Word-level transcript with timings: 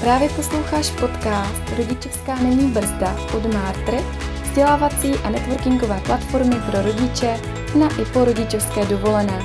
Právě 0.00 0.28
posloucháš 0.28 0.90
podcast 0.90 1.62
Rodičovská 1.76 2.34
není 2.34 2.70
brzda 2.70 3.16
od 3.36 3.54
Martry, 3.54 3.98
vzdělávací 4.42 5.14
a 5.14 5.30
networkingové 5.30 6.00
platformy 6.06 6.56
pro 6.70 6.82
rodiče 6.82 7.40
na 7.78 8.00
i 8.00 8.04
po 8.04 8.24
rodičovské 8.24 8.86
dovolené. 8.86 9.42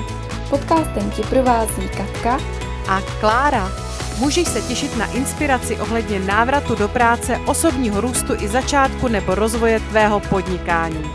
Podcastem 0.50 1.10
ti 1.10 1.22
provází 1.22 1.88
Katka 1.96 2.38
a 2.88 3.00
Klára. 3.20 3.72
Můžeš 4.18 4.48
se 4.48 4.62
těšit 4.62 4.96
na 4.96 5.12
inspiraci 5.12 5.80
ohledně 5.80 6.18
návratu 6.18 6.74
do 6.74 6.88
práce, 6.88 7.38
osobního 7.46 8.00
růstu 8.00 8.34
i 8.34 8.48
začátku 8.48 9.08
nebo 9.08 9.34
rozvoje 9.34 9.80
tvého 9.80 10.20
podnikání. 10.20 11.10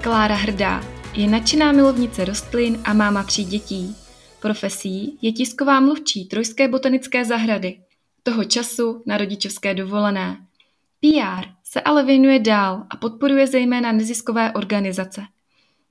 Klára 0.00 0.34
Hrdá 0.34 0.80
je 1.14 1.28
nadšená 1.28 1.72
milovnice 1.72 2.24
rostlin 2.24 2.78
a 2.84 2.92
máma 2.92 3.22
tří 3.22 3.44
dětí. 3.44 4.07
Profesí 4.40 5.18
je 5.22 5.32
tisková 5.32 5.80
mluvčí 5.80 6.24
Trojské 6.24 6.68
botanické 6.68 7.24
zahrady, 7.24 7.80
toho 8.22 8.44
času 8.44 9.02
na 9.06 9.16
rodičovské 9.18 9.74
dovolené. 9.74 10.46
PR 11.00 11.48
se 11.64 11.80
ale 11.80 12.04
věnuje 12.04 12.38
dál 12.38 12.86
a 12.90 12.96
podporuje 12.96 13.46
zejména 13.46 13.92
neziskové 13.92 14.52
organizace. 14.52 15.22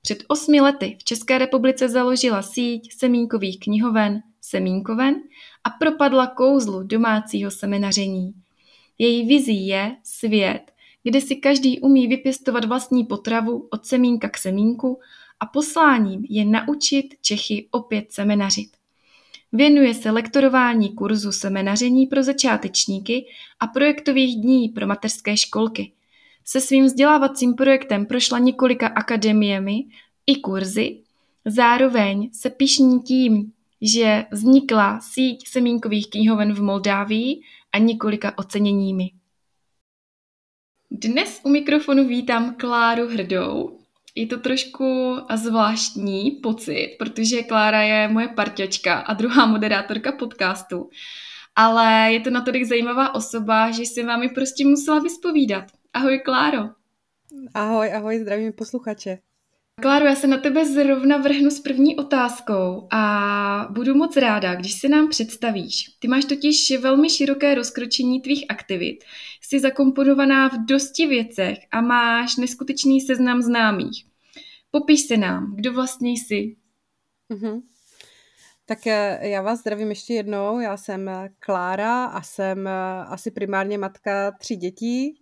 Před 0.02 0.24
osmi 0.28 0.62
lety 0.62 0.98
v 1.00 1.04
České 1.04 1.38
republice 1.38 1.90
založila 1.90 2.42
síť 2.42 2.94
semínkových 2.94 3.60
knihoven 3.60 4.22
Semínkoven 4.42 5.16
a 5.64 5.70
propadla 5.70 6.28
kouzlu 6.28 6.84
domácího 6.84 7.52
seminaření. 7.52 8.34
Její 8.98 9.28
vizí 9.28 9.68
je 9.68 9.96
svět, 10.04 10.72
kde 11.04 11.22
si 11.22 11.36
každý 11.36 11.80
umí 11.80 12.08
vypěstovat 12.08 12.66
vlastní 12.66 13.04
potravu 13.04 13.68
od 13.72 13.86
semínka 13.86 14.30
k 14.30 14.38
semínku 14.38 15.00
a 15.40 15.46
posláním 15.46 16.26
je 16.30 16.46
naučit 16.46 17.06
Čechy 17.22 17.68
opět 17.72 18.12
semenařit. 18.12 18.70
Věnuje 19.54 19.94
se 19.94 20.12
lektorování 20.12 20.96
kurzu 20.96 21.32
semenaření 21.32 22.08
pro 22.08 22.24
začátečníky 22.24 23.26
a 23.60 23.68
projektových 23.68 24.42
dní 24.42 24.70
pro 24.70 24.88
mateřské 24.88 25.38
školky. 25.38 25.92
Se 26.46 26.62
svým 26.62 26.86
vzdělávacím 26.86 27.54
projektem 27.54 28.06
prošla 28.06 28.40
několika 28.40 28.88
akademiemi 28.88 29.86
i 30.28 30.36
kurzy, 30.36 31.00
zároveň 31.46 32.30
se 32.34 32.50
pišní 32.50 33.00
tím, 33.02 33.52
že 33.82 34.26
vznikla 34.32 35.00
síť 35.00 35.48
semínkových 35.48 36.10
knihoven 36.10 36.54
v 36.54 36.62
Moldávii 36.62 37.42
a 37.72 37.78
několika 37.78 38.38
oceněními. 38.38 39.12
Dnes 40.92 41.42
u 41.44 41.50
mikrofonu 41.50 42.08
vítám 42.08 42.56
Kláru 42.56 43.08
Hrdou. 43.08 43.80
Je 44.18 44.28
to 44.28 44.38
trošku 44.38 45.18
zvláštní 45.36 46.32
pocit, 46.32 46.96
protože 47.00 47.44
Klára 47.44 47.82
je 47.82 48.08
moje 48.08 48.28
parťačka 48.28 48.94
a 48.94 49.14
druhá 49.14 49.46
moderátorka 49.46 50.12
podcastu. 50.12 50.90
Ale 51.56 52.14
je 52.14 52.20
to 52.20 52.30
natolik 52.30 52.64
zajímavá 52.64 53.16
osoba, 53.16 53.72
že 53.72 53.82
jsem 53.82 54.08
vám 54.08 54.24
ji 54.24 54.30
prostě 54.30 54.66
musela 54.66 55.00
vyspovídat. 55.00 55.64
Ahoj 55.94 56.20
Kláro. 56.20 56.70
Ahoj, 57.54 57.94
ahoj, 57.94 58.20
zdravím 58.20 58.54
posluchače. 58.54 59.18
Kláro, 59.82 60.06
já 60.06 60.16
se 60.16 60.28
na 60.28 60.38
tebe 60.38 60.66
zrovna 60.66 61.18
vrhnu 61.18 61.50
s 61.50 61.60
první 61.60 61.96
otázkou 61.96 62.88
a 62.92 63.68
budu 63.72 63.96
moc 63.96 64.18
ráda, 64.18 64.56
když 64.56 64.74
se 64.74 64.90
nám 64.90 65.10
představíš. 65.10 65.86
Ty 66.00 66.08
máš 66.08 66.26
totiž 66.26 66.74
velmi 66.80 67.10
široké 67.10 67.56
rozkročení 67.56 68.22
tvých 68.22 68.46
aktivit, 68.50 69.04
jsi 69.42 69.60
zakomponovaná 69.60 70.50
v 70.50 70.66
dosti 70.66 71.08
věcech 71.08 71.58
a 71.72 71.82
máš 71.82 72.36
neskutečný 72.36 73.02
seznam 73.02 73.42
známých. 73.42 74.07
Popiš 74.72 75.02
se 75.02 75.18
nám, 75.18 75.56
kdo 75.56 75.74
vlastně 75.74 76.12
jsi. 76.12 76.56
Mm-hmm. 77.30 77.62
Tak 78.66 78.88
eh, 78.88 79.20
já 79.22 79.42
vás 79.42 79.60
zdravím 79.60 79.90
ještě 79.90 80.14
jednou. 80.14 80.60
Já 80.60 80.78
jsem 80.78 81.12
Klára 81.40 82.06
a 82.06 82.22
jsem 82.22 82.68
eh, 82.68 82.72
asi 83.08 83.32
primárně 83.32 83.78
matka 83.78 84.32
tří 84.32 84.56
dětí, 84.56 85.22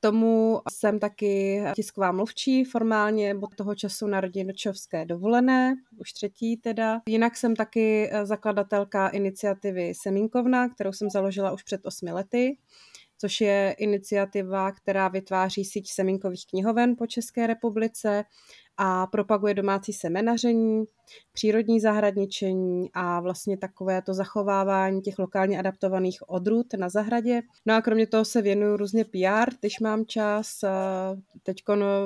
tomu 0.00 0.60
jsem 0.72 0.98
taky 0.98 1.62
tisková 1.74 2.12
mluvčí 2.12 2.64
formálně 2.64 3.34
od 3.40 3.54
toho 3.54 3.74
času 3.74 4.06
na 4.06 4.20
rodinočovské 4.20 5.04
dovolené, 5.04 5.74
už 5.96 6.12
třetí 6.12 6.56
teda. 6.56 7.00
Jinak 7.08 7.36
jsem 7.36 7.56
taky 7.56 8.08
eh, 8.12 8.26
zakladatelka 8.26 9.08
iniciativy 9.08 9.92
Semínkovna, 9.94 10.68
kterou 10.68 10.92
jsem 10.92 11.10
založila 11.10 11.52
už 11.52 11.62
před 11.62 11.86
osmi 11.86 12.12
lety 12.12 12.58
což 13.20 13.40
je 13.40 13.74
iniciativa, 13.78 14.72
která 14.72 15.08
vytváří 15.08 15.64
síť 15.64 15.90
semínkových 15.90 16.46
knihoven 16.50 16.96
po 16.96 17.06
České 17.06 17.46
republice 17.46 18.24
a 18.76 19.06
propaguje 19.06 19.54
domácí 19.54 19.92
semenaření, 19.92 20.84
přírodní 21.32 21.80
zahradničení 21.80 22.90
a 22.94 23.20
vlastně 23.20 23.56
takové 23.56 24.02
to 24.02 24.14
zachovávání 24.14 25.00
těch 25.00 25.18
lokálně 25.18 25.58
adaptovaných 25.58 26.18
odrůd 26.26 26.66
na 26.78 26.88
zahradě. 26.88 27.40
No 27.66 27.74
a 27.74 27.82
kromě 27.82 28.06
toho 28.06 28.24
se 28.24 28.42
věnuju 28.42 28.76
různě 28.76 29.04
PR, 29.04 29.50
když 29.60 29.80
mám 29.80 30.06
čas. 30.06 30.50
Teď 31.42 31.56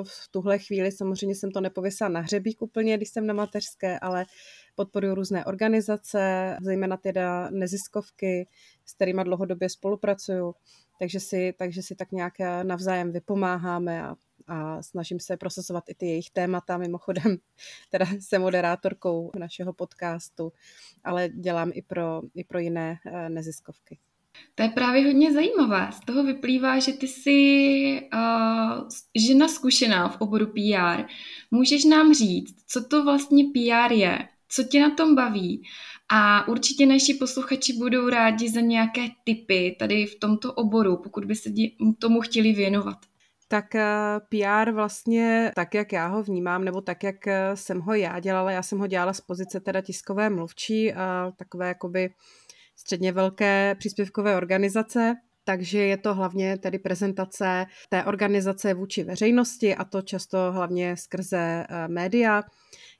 v 0.03 0.31
tuhle 0.31 0.59
chvíli 0.59 0.91
samozřejmě 0.91 1.35
jsem 1.35 1.51
to 1.51 1.61
nepověsila 1.61 2.09
na 2.09 2.19
hřebík 2.19 2.61
úplně, 2.61 2.97
když 2.97 3.09
jsem 3.09 3.27
na 3.27 3.33
mateřské, 3.33 3.99
ale 3.99 4.25
podporuji 4.75 5.13
různé 5.13 5.45
organizace, 5.45 6.57
zejména 6.61 6.97
teda 6.97 7.49
neziskovky, 7.49 8.47
s 8.85 8.93
kterými 8.93 9.23
dlouhodobě 9.23 9.69
spolupracuju. 9.69 10.55
Takže 10.99 11.19
si, 11.19 11.53
takže 11.57 11.81
si 11.81 11.95
tak 11.95 12.11
nějak 12.11 12.33
navzájem 12.63 13.11
vypomáháme 13.11 14.03
a 14.03 14.15
a 14.47 14.81
snažím 14.81 15.19
se 15.19 15.37
procesovat 15.37 15.83
i 15.89 15.95
ty 15.95 16.05
jejich 16.05 16.29
témata. 16.29 16.77
Mimochodem, 16.77 17.37
teda 17.89 18.05
jsem 18.19 18.41
moderátorkou 18.41 19.31
našeho 19.39 19.73
podcastu, 19.73 20.51
ale 21.03 21.29
dělám 21.29 21.71
i 21.73 21.81
pro, 21.81 22.21
i 22.35 22.43
pro 22.43 22.59
jiné 22.59 22.99
eh, 23.05 23.29
neziskovky. 23.29 23.97
To 24.55 24.63
je 24.63 24.69
právě 24.69 25.05
hodně 25.05 25.33
zajímavé. 25.33 25.89
Z 25.91 25.99
toho 25.99 26.23
vyplývá, 26.23 26.79
že 26.79 26.93
ty 26.93 27.07
jsi 27.07 28.09
uh, 28.13 28.87
žena 29.27 29.47
zkušená 29.47 30.09
v 30.09 30.21
oboru 30.21 30.45
PR. 30.45 31.03
Můžeš 31.51 31.85
nám 31.85 32.13
říct, 32.13 32.63
co 32.67 32.83
to 32.83 33.03
vlastně 33.03 33.43
PR 33.43 33.91
je? 33.91 34.27
Co 34.55 34.63
tě 34.63 34.81
na 34.81 34.95
tom 34.95 35.15
baví? 35.15 35.63
A 36.09 36.47
určitě 36.47 36.85
naši 36.85 37.13
posluchači 37.13 37.73
budou 37.73 38.09
rádi 38.09 38.49
za 38.49 38.61
nějaké 38.61 39.01
tipy 39.23 39.75
tady 39.79 40.05
v 40.05 40.19
tomto 40.19 40.53
oboru, 40.53 40.97
pokud 40.97 41.25
by 41.25 41.35
se 41.35 41.49
tomu 41.99 42.21
chtěli 42.21 42.53
věnovat 42.53 42.97
tak 43.47 43.75
eh, 43.75 43.85
PR 44.29 44.71
vlastně 44.71 45.51
tak, 45.55 45.73
jak 45.73 45.91
já 45.91 46.07
ho 46.07 46.23
vnímám, 46.23 46.63
nebo 46.63 46.81
tak, 46.81 47.03
jak 47.03 47.27
eh, 47.27 47.55
jsem 47.55 47.79
ho 47.79 47.93
já 47.93 48.19
dělala, 48.19 48.51
já 48.51 48.63
jsem 48.63 48.79
ho 48.79 48.87
dělala 48.87 49.13
z 49.13 49.21
pozice 49.21 49.59
teda 49.59 49.81
tiskové 49.81 50.29
mluvčí 50.29 50.93
a 50.93 51.31
takové 51.37 51.67
jakoby 51.67 52.09
středně 52.75 53.11
velké 53.11 53.75
příspěvkové 53.79 54.35
organizace, 54.37 55.15
takže 55.43 55.79
je 55.79 55.97
to 55.97 56.13
hlavně 56.13 56.57
tedy 56.57 56.79
prezentace 56.79 57.65
té 57.89 58.03
organizace 58.03 58.73
vůči 58.73 59.03
veřejnosti 59.03 59.75
a 59.75 59.83
to 59.83 60.01
často 60.01 60.51
hlavně 60.51 60.97
skrze 60.97 61.65
eh, 61.69 61.87
média. 61.87 62.43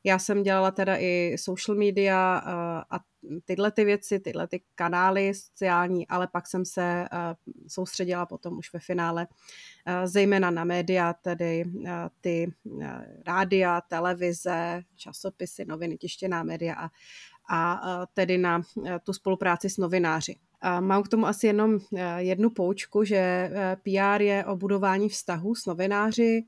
Já 0.06 0.20
jsem 0.20 0.44
dělala 0.44 0.72
teda 0.72 0.98
i 0.98 1.36
social 1.40 1.78
media 1.78 2.42
a 2.90 3.00
tyhle 3.46 3.72
ty 3.72 3.86
věci, 3.86 4.20
tyhle 4.20 4.48
ty 4.48 4.64
kanály 4.76 5.34
sociální, 5.34 6.08
ale 6.08 6.28
pak 6.28 6.48
jsem 6.48 6.66
se 6.66 7.08
soustředila 7.68 8.26
potom 8.26 8.58
už 8.58 8.74
ve 8.74 8.80
finále 8.80 9.28
zejména 10.06 10.52
na 10.52 10.64
média, 10.64 11.14
tedy 11.14 11.64
ty 12.22 12.54
rádia, 13.28 13.82
televize, 13.82 14.82
časopisy, 14.96 15.66
noviny, 15.66 15.98
tištěná 15.98 16.44
média 16.44 16.74
a, 16.74 16.90
a 17.50 18.06
tedy 18.06 18.38
na 18.38 18.62
tu 19.04 19.14
spolupráci 19.14 19.70
s 19.70 19.78
novináři. 19.78 20.36
A 20.62 20.80
mám 20.80 21.04
k 21.04 21.08
tomu 21.08 21.26
asi 21.26 21.48
jenom 21.48 21.80
jednu 22.18 22.50
poučku, 22.50 23.04
že 23.04 23.52
PR 23.84 24.22
je 24.22 24.46
o 24.46 24.56
budování 24.56 25.10
vztahu 25.10 25.56
s 25.56 25.66
novináři, 25.66 26.46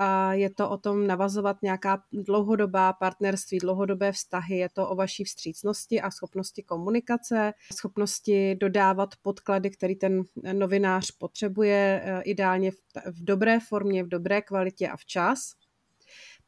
a 0.00 0.32
je 0.32 0.50
to 0.50 0.70
o 0.70 0.78
tom 0.78 1.06
navazovat 1.06 1.62
nějaká 1.62 2.02
dlouhodobá 2.12 2.92
partnerství, 2.92 3.58
dlouhodobé 3.58 4.12
vztahy, 4.12 4.56
je 4.56 4.68
to 4.68 4.88
o 4.88 4.94
vaší 4.94 5.24
vstřícnosti 5.24 6.00
a 6.00 6.10
schopnosti 6.10 6.62
komunikace, 6.62 7.52
schopnosti 7.74 8.54
dodávat 8.54 9.14
podklady, 9.22 9.70
který 9.70 9.96
ten 9.96 10.22
novinář 10.52 11.10
potřebuje, 11.10 12.02
eh, 12.04 12.22
ideálně 12.22 12.70
v 13.06 13.24
dobré 13.24 13.60
formě, 13.60 14.04
v 14.04 14.08
dobré 14.08 14.42
kvalitě 14.42 14.88
a 14.88 14.96
včas. 14.96 15.52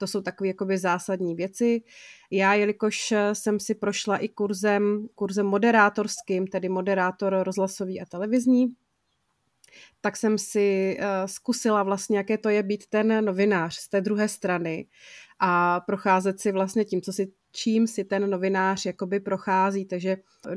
To 0.01 0.07
jsou 0.07 0.23
takové 0.23 0.49
jakoby 0.49 0.79
zásadní 0.79 1.35
věci. 1.35 1.83
Já, 2.31 2.55
jelikož 2.55 3.15
jsem 3.33 3.61
si 3.61 3.75
prošla 3.75 4.17
i 4.17 4.29
kurzem, 4.29 5.09
kurzem 5.15 5.47
moderátorským, 5.47 6.47
tedy 6.47 6.69
moderátor 6.69 7.37
rozhlasový 7.43 8.01
a 8.01 8.05
televizní, 8.07 8.75
tak 10.01 10.17
jsem 10.17 10.39
si 10.39 10.99
uh, 10.99 11.07
zkusila 11.27 11.83
vlastně, 11.83 12.17
jaké 12.17 12.39
to 12.39 12.49
je 12.49 12.63
být 12.63 12.87
ten 12.87 13.25
novinář 13.25 13.75
z 13.75 13.89
té 13.89 14.01
druhé 14.01 14.29
strany 14.29 14.87
a 15.39 15.81
procházet 15.81 16.41
si 16.41 16.53
vlastně 16.53 16.85
tím, 16.85 17.03
co 17.03 17.13
si 17.13 17.33
čím 17.53 17.87
si 17.87 18.05
ten 18.05 18.31
novinář 18.31 18.87
jakoby 18.87 19.21
prochází, 19.21 19.85
takže 19.85 20.17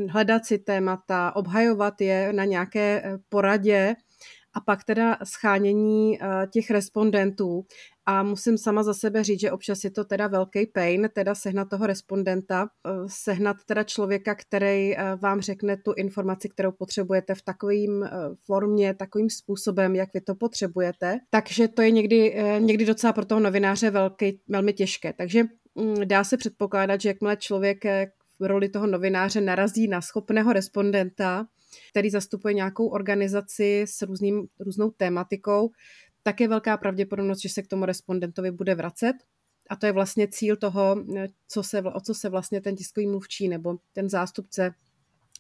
hledat 0.10 0.46
si 0.46 0.58
témata, 0.58 1.36
obhajovat 1.36 2.02
je 2.02 2.34
na 2.34 2.46
nějaké 2.46 3.02
eh, 3.04 3.18
poradě 3.30 3.96
a 4.54 4.62
pak 4.62 4.84
teda 4.84 5.18
schánění 5.24 6.20
těch 6.52 6.72
respondentů. 6.72 7.66
A 8.06 8.24
musím 8.24 8.58
sama 8.58 8.84
za 8.84 8.94
sebe 8.94 9.24
říct, 9.24 9.40
že 9.40 9.52
občas 9.52 9.84
je 9.84 9.92
to 9.92 10.04
teda 10.04 10.28
velký 10.28 10.66
pain, 10.66 11.10
teda 11.14 11.36
sehnat 11.36 11.70
toho 11.70 11.88
respondenta, 11.88 12.68
sehnat 13.08 13.58
teda 13.66 13.84
člověka, 13.84 14.36
který 14.36 14.96
vám 15.22 15.42
řekne 15.42 15.78
tu 15.78 15.94
informaci, 15.94 16.50
kterou 16.50 16.72
potřebujete 16.72 17.36
v 17.36 17.42
takovým 17.42 18.10
formě, 18.46 18.94
takovým 18.94 19.30
způsobem, 19.30 19.96
jak 19.96 20.14
vy 20.14 20.22
to 20.22 20.36
potřebujete. 20.36 21.20
Takže 21.30 21.68
to 21.68 21.82
je 21.82 21.92
někdy, 21.92 22.44
někdy 22.60 22.86
docela 22.86 23.14
pro 23.14 23.26
toho 23.26 23.42
novináře 23.42 23.90
velký, 23.90 24.40
velmi 24.48 24.74
těžké. 24.74 25.14
Takže 25.14 25.44
mm, 25.76 25.96
dá 26.08 26.24
se 26.24 26.38
předpokládat, 26.38 27.02
že 27.02 27.10
jakmile 27.10 27.38
člověk 27.38 27.86
v 28.40 28.46
roli 28.46 28.70
toho 28.70 28.88
novináře 28.88 29.42
narazí 29.42 29.88
na 29.88 30.02
schopného 30.02 30.54
respondenta, 30.54 31.46
který 31.90 32.10
zastupuje 32.10 32.54
nějakou 32.54 32.88
organizaci 32.88 33.82
s 33.88 34.02
různým, 34.02 34.48
různou 34.60 34.92
tématikou, 34.92 35.72
tak 36.24 36.42
je 36.42 36.48
velká 36.48 36.78
pravděpodobnost, 36.78 37.42
že 37.42 37.50
se 37.50 37.62
k 37.62 37.68
tomu 37.68 37.86
respondentovi 37.86 38.52
bude 38.52 38.76
vracet. 38.76 39.14
A 39.70 39.76
to 39.76 39.86
je 39.86 39.92
vlastně 39.92 40.28
cíl 40.28 40.56
toho, 40.56 40.96
co 41.48 41.64
se, 41.64 41.82
o 41.82 42.02
co 42.02 42.14
se 42.14 42.30
vlastně 42.30 42.62
ten 42.62 42.76
tiskový 42.76 43.08
mluvčí 43.08 43.48
nebo 43.48 43.78
ten 43.94 44.10
zástupce 44.10 44.74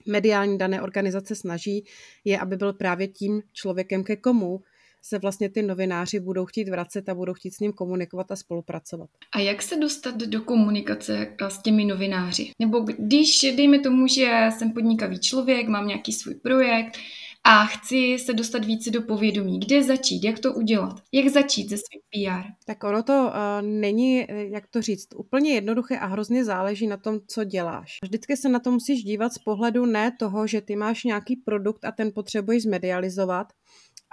mediální 0.07 0.57
dané 0.57 0.81
organizace 0.81 1.35
snaží, 1.35 1.85
je, 2.24 2.39
aby 2.39 2.57
byl 2.57 2.74
právě 2.74 3.07
tím 3.07 3.41
člověkem, 3.53 4.03
ke 4.03 4.15
komu 4.15 4.62
se 5.06 5.20
vlastně 5.20 5.50
ty 5.50 5.62
novináři 5.62 6.20
budou 6.20 6.46
chtít 6.46 6.70
vracet 6.70 7.10
a 7.10 7.16
budou 7.16 7.34
chtít 7.34 7.54
s 7.54 7.60
ním 7.60 7.74
komunikovat 7.74 8.32
a 8.32 8.36
spolupracovat. 8.36 9.10
A 9.32 9.40
jak 9.40 9.62
se 9.62 9.78
dostat 9.78 10.18
do 10.18 10.42
komunikace 10.42 11.36
s 11.48 11.62
těmi 11.62 11.86
novináři? 11.86 12.52
Nebo 12.60 12.80
když, 12.80 13.54
dejme 13.58 13.80
tomu, 13.80 14.08
že 14.08 14.50
jsem 14.58 14.72
podnikavý 14.72 15.20
člověk, 15.20 15.68
mám 15.68 15.88
nějaký 15.88 16.14
svůj 16.14 16.36
projekt, 16.36 16.98
a 17.46 17.66
chci 17.66 18.18
se 18.20 18.34
dostat 18.34 18.66
více 18.66 18.92
do 18.92 19.02
povědomí. 19.02 19.60
Kde 19.60 19.84
začít? 19.84 20.24
Jak 20.24 20.40
to 20.40 20.54
udělat? 20.54 21.02
Jak 21.12 21.28
začít 21.28 21.70
se 21.70 21.78
svým 21.78 22.02
PR? 22.28 22.48
Tak 22.66 22.84
ono 22.84 23.04
to 23.04 23.14
uh, 23.14 23.68
není, 23.68 24.26
jak 24.30 24.68
to 24.68 24.82
říct, 24.82 25.08
úplně 25.16 25.54
jednoduché 25.54 25.98
a 25.98 26.06
hrozně 26.06 26.46
záleží 26.46 26.88
na 26.88 26.98
tom, 26.98 27.20
co 27.28 27.44
děláš. 27.44 27.98
Vždycky 28.04 28.38
se 28.38 28.50
na 28.50 28.60
to 28.60 28.72
musíš 28.72 29.04
dívat 29.04 29.34
z 29.34 29.38
pohledu 29.38 29.86
ne 29.86 30.12
toho, 30.20 30.48
že 30.48 30.62
ty 30.62 30.76
máš 30.76 31.04
nějaký 31.04 31.36
produkt 31.36 31.86
a 31.86 31.92
ten 31.92 32.12
potřebuješ 32.16 32.64
zmedializovat, 32.64 33.48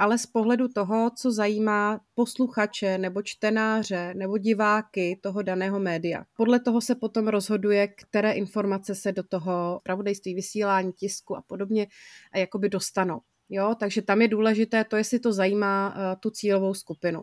ale 0.01 0.19
z 0.19 0.27
pohledu 0.27 0.69
toho, 0.69 1.11
co 1.17 1.33
zajímá 1.33 2.01
posluchače 2.15 2.99
nebo 2.99 3.23
čtenáře 3.23 4.15
nebo 4.15 4.39
diváky 4.39 5.21
toho 5.23 5.43
daného 5.43 5.81
média. 5.81 6.25
Podle 6.37 6.61
toho 6.61 6.81
se 6.81 6.95
potom 6.95 7.29
rozhoduje, 7.29 7.89
které 7.89 8.33
informace 8.33 8.95
se 8.95 9.13
do 9.13 9.23
toho 9.23 9.81
pravodejství, 9.83 10.35
vysílání, 10.35 10.93
tisku 10.93 11.37
a 11.37 11.43
podobně 11.43 11.87
a 12.33 12.39
jakoby 12.39 12.69
dostanou. 12.69 13.21
Jo, 13.49 13.75
takže 13.81 14.03
tam 14.03 14.23
je 14.23 14.29
důležité 14.29 14.85
to, 14.85 14.97
jestli 14.97 15.19
to 15.19 15.33
zajímá 15.33 15.89
uh, 15.89 16.21
tu 16.21 16.31
cílovou 16.31 16.75
skupinu. 16.75 17.23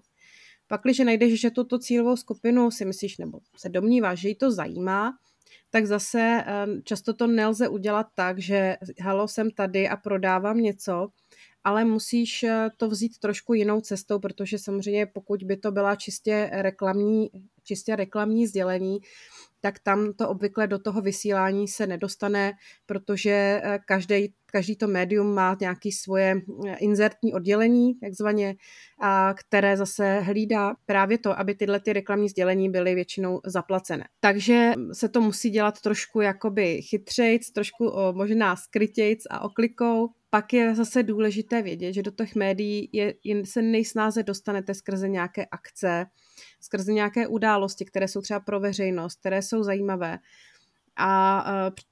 Pak, 0.68 0.82
když 0.84 1.00
najdeš, 1.00 1.42
že 1.42 1.52
tuto 1.52 1.80
cílovou 1.80 2.16
skupinu 2.16 2.72
si 2.72 2.86
myslíš 2.86 3.18
nebo 3.18 3.40
se 3.58 3.70
domníváš, 3.70 4.20
že 4.20 4.30
ji 4.30 4.36
to 4.36 4.52
zajímá, 4.52 5.14
tak 5.70 5.86
zase 5.86 6.44
uh, 6.48 6.82
často 6.84 7.14
to 7.14 7.28
nelze 7.28 7.68
udělat 7.68 8.08
tak, 8.16 8.40
že 8.40 8.78
halo, 9.02 9.28
jsem 9.28 9.52
tady 9.52 9.90
a 9.90 9.98
prodávám 9.98 10.58
něco, 10.58 11.08
ale 11.68 11.86
musíš 11.86 12.44
eh, 12.44 12.70
to 12.78 12.90
vzít 12.90 13.18
trošku 13.18 13.54
jinou 13.54 13.82
cestou, 13.82 14.20
protože 14.20 14.60
samozřejmě 14.60 15.06
pokud 15.06 15.44
by 15.44 15.58
to 15.58 15.72
byla 15.72 15.96
čistě 15.96 16.50
reklamní, 16.54 17.30
čistě 17.64 17.96
reklamní 17.96 18.48
sdělení, 18.48 19.00
tak 19.68 19.80
tam 19.80 20.14
to 20.14 20.30
obvykle 20.30 20.68
do 20.68 20.80
toho 20.80 21.02
vysílání 21.02 21.68
se 21.68 21.88
nedostane, 21.88 22.54
protože 22.86 23.62
každý, 23.88 24.16
eh, 24.16 24.28
každý 24.46 24.76
to 24.76 24.88
médium 24.88 25.34
má 25.34 25.58
nějaké 25.62 25.90
svoje 25.92 26.42
eh, 26.68 26.76
inzertní 26.80 27.34
oddělení, 27.34 28.00
takzvaně, 28.00 28.56
a 29.02 29.34
které 29.34 29.78
zase 29.78 30.20
hlídá 30.20 30.74
právě 30.86 31.18
to, 31.18 31.40
aby 31.40 31.56
tyhle 31.56 31.80
ty 31.80 31.94
reklamní 31.94 32.30
sdělení 32.30 32.70
byly 32.70 32.96
většinou 32.96 33.40
zaplacené. 33.46 34.06
Takže 34.20 34.74
se 34.94 35.10
to 35.10 35.22
musí 35.22 35.50
dělat 35.50 35.82
trošku 35.82 36.22
jakoby 36.22 36.82
chytřejc, 36.82 37.52
trošku 37.52 37.92
možná 38.12 38.56
skrytějc 38.56 39.24
a 39.30 39.40
oklikou, 39.42 40.10
pak 40.30 40.54
je 40.54 40.76
zase 40.76 41.04
důležité 41.04 41.62
vědět, 41.62 41.94
že 41.94 42.04
do 42.04 42.12
těch 42.12 42.36
médií 42.36 42.90
je, 42.94 43.14
se 43.44 43.62
nejsnáze 43.62 44.24
dostanete 44.24 44.74
skrze 44.74 45.10
nějaké 45.10 45.46
akce, 45.46 46.06
skrze 46.62 46.94
nějaké 46.94 47.28
události, 47.28 47.86
které 47.86 48.08
jsou 48.08 48.22
třeba 48.22 48.40
pro 48.40 48.60
veřejnost, 48.60 49.20
které 49.20 49.42
jsou 49.42 49.64
zajímavé. 49.64 50.20
A 50.98 51.46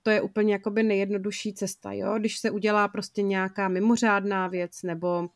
to 0.03 0.09
je 0.09 0.21
úplně 0.21 0.53
jakoby 0.53 0.83
nejjednodušší 0.83 1.53
cesta, 1.53 1.91
jo? 1.91 2.15
Když 2.19 2.37
se 2.37 2.51
udělá 2.51 2.87
prostě 2.87 3.21
nějaká 3.21 3.67
mimořádná 3.67 4.47
věc 4.47 4.83
nebo 4.83 5.29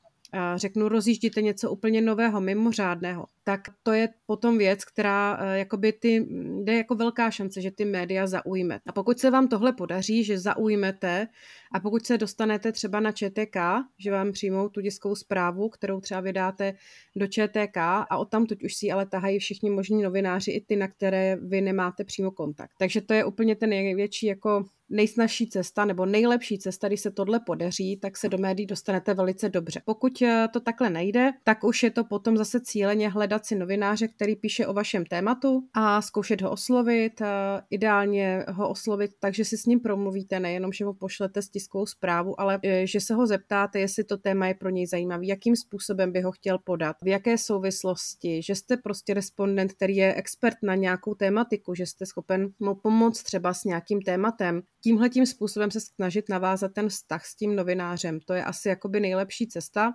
řeknu, 0.56 0.90
rozjíždíte 0.90 1.42
něco 1.42 1.72
úplně 1.72 2.02
nového, 2.02 2.42
mimořádného, 2.42 3.26
tak 3.44 3.62
to 3.84 3.94
je 3.94 4.10
potom 4.26 4.58
věc, 4.58 4.86
která 4.86 5.38
eh, 5.42 5.60
jakoby 5.60 5.94
ty, 5.94 6.28
jde 6.64 6.78
jako 6.78 6.96
velká 6.96 7.32
šance, 7.32 7.62
že 7.62 7.72
ty 7.72 7.86
média 7.86 8.28
zaujme. 8.28 8.80
A 8.88 8.92
pokud 8.92 9.20
se 9.20 9.32
vám 9.32 9.48
tohle 9.48 9.74
podaří, 9.74 10.24
že 10.24 10.40
zaujmete 10.40 11.28
a 11.72 11.80
pokud 11.80 12.06
se 12.06 12.18
dostanete 12.18 12.72
třeba 12.72 13.00
na 13.00 13.12
ČTK, 13.12 13.58
že 13.98 14.12
vám 14.12 14.32
přijmou 14.32 14.70
tu 14.70 14.82
diskovou 14.82 15.16
zprávu, 15.16 15.70
kterou 15.70 16.02
třeba 16.02 16.22
vydáte 16.22 16.74
do 17.16 17.28
ČTK 17.28 17.78
a 17.78 18.18
o 18.18 18.26
tam 18.26 18.46
už 18.64 18.76
si 18.76 18.92
ale 18.92 19.06
tahají 19.06 19.40
všichni 19.40 19.70
možní 19.70 20.04
novináři 20.04 20.52
i 20.52 20.62
ty, 20.62 20.76
na 20.76 20.88
které 20.88 21.38
vy 21.42 21.62
nemáte 21.62 22.04
přímo 22.04 22.32
kontakt. 22.32 22.72
Takže 22.80 23.02
to 23.02 23.14
je 23.14 23.26
úplně 23.26 23.56
ten 23.56 23.70
největší 23.70 24.26
jako 24.26 24.66
nejsnažší 24.90 25.50
cesta 25.50 25.86
nebo 25.86 26.06
nejlepší 26.06 26.60
cesta, 26.60 26.88
když 26.88 27.02
se 27.02 27.12
tohle 27.12 27.40
podaří, 27.40 27.98
tak 27.98 28.18
se 28.18 28.30
do 28.30 28.38
médií 28.38 28.66
dostanete 28.66 29.14
velice 29.14 29.50
dobře. 29.50 29.82
Pokud 29.86 30.22
eh, 30.22 30.48
to 30.54 30.60
takhle 30.60 30.90
nejde, 30.90 31.32
tak 31.44 31.64
už 31.64 31.84
je 31.84 31.92
to 31.92 32.04
potom 32.04 32.38
zase 32.38 32.60
cíleně 32.60 33.10
hledat 33.10 33.46
si 33.46 33.56
novináře, 33.56 34.08
který 34.08 34.36
píše 34.36 34.68
o 34.68 34.74
vašem 34.74 35.06
tématu 35.06 35.64
a 35.74 36.02
zkoušet 36.02 36.42
ho 36.42 36.52
oslovit, 36.52 37.22
eh, 37.22 37.26
ideálně 37.70 38.46
ho 38.48 38.70
oslovit 38.70 39.12
takže 39.20 39.46
si 39.46 39.58
s 39.58 39.66
ním 39.66 39.80
promluvíte, 39.80 40.40
nejenom, 40.40 40.74
že 40.74 40.86
ho 40.86 40.94
pošlete 40.94 41.42
s 41.42 41.50
tiskovou 41.50 41.86
zprávu, 41.86 42.42
ale 42.42 42.60
eh, 42.64 42.88
že 42.88 43.02
se 43.02 43.14
ho 43.14 43.28
zeptáte, 43.28 43.80
jestli 43.80 44.04
to 44.04 44.18
téma 44.18 44.48
je 44.48 44.54
pro 44.54 44.70
něj 44.70 44.88
zajímavý, 44.88 45.28
jakým 45.28 45.56
způsobem 45.56 46.12
by 46.12 46.22
ho 46.22 46.32
chtěl 46.32 46.58
podat, 46.60 46.96
v 47.02 47.08
jaké 47.08 47.38
souvislosti, 47.38 48.42
že 48.44 48.56
jste 48.56 48.78
prostě 48.78 49.14
respondent, 49.14 49.74
který 49.74 49.96
je 49.96 50.14
expert 50.14 50.58
na 50.64 50.76
nějakou 50.76 51.14
tématiku, 51.16 51.76
že 51.76 51.86
jste 51.86 52.06
schopen 52.06 52.50
mu 52.60 52.76
pomoct 52.76 53.24
třeba 53.24 53.54
s 53.54 53.64
nějakým 53.64 54.02
tématem, 54.02 54.62
tímhle 54.82 55.10
tím 55.10 55.26
způsobem 55.26 55.72
se 55.72 55.80
snažit 55.80 56.30
navázat 56.30 56.74
ten 56.74 56.90
vztah 56.90 57.26
s 57.26 57.36
tím 57.36 57.56
novinářem. 57.56 58.20
To 58.20 58.34
je 58.34 58.44
asi 58.44 58.70
jakoby 58.70 59.00
nejlepší 59.00 59.48
cesta. 59.48 59.92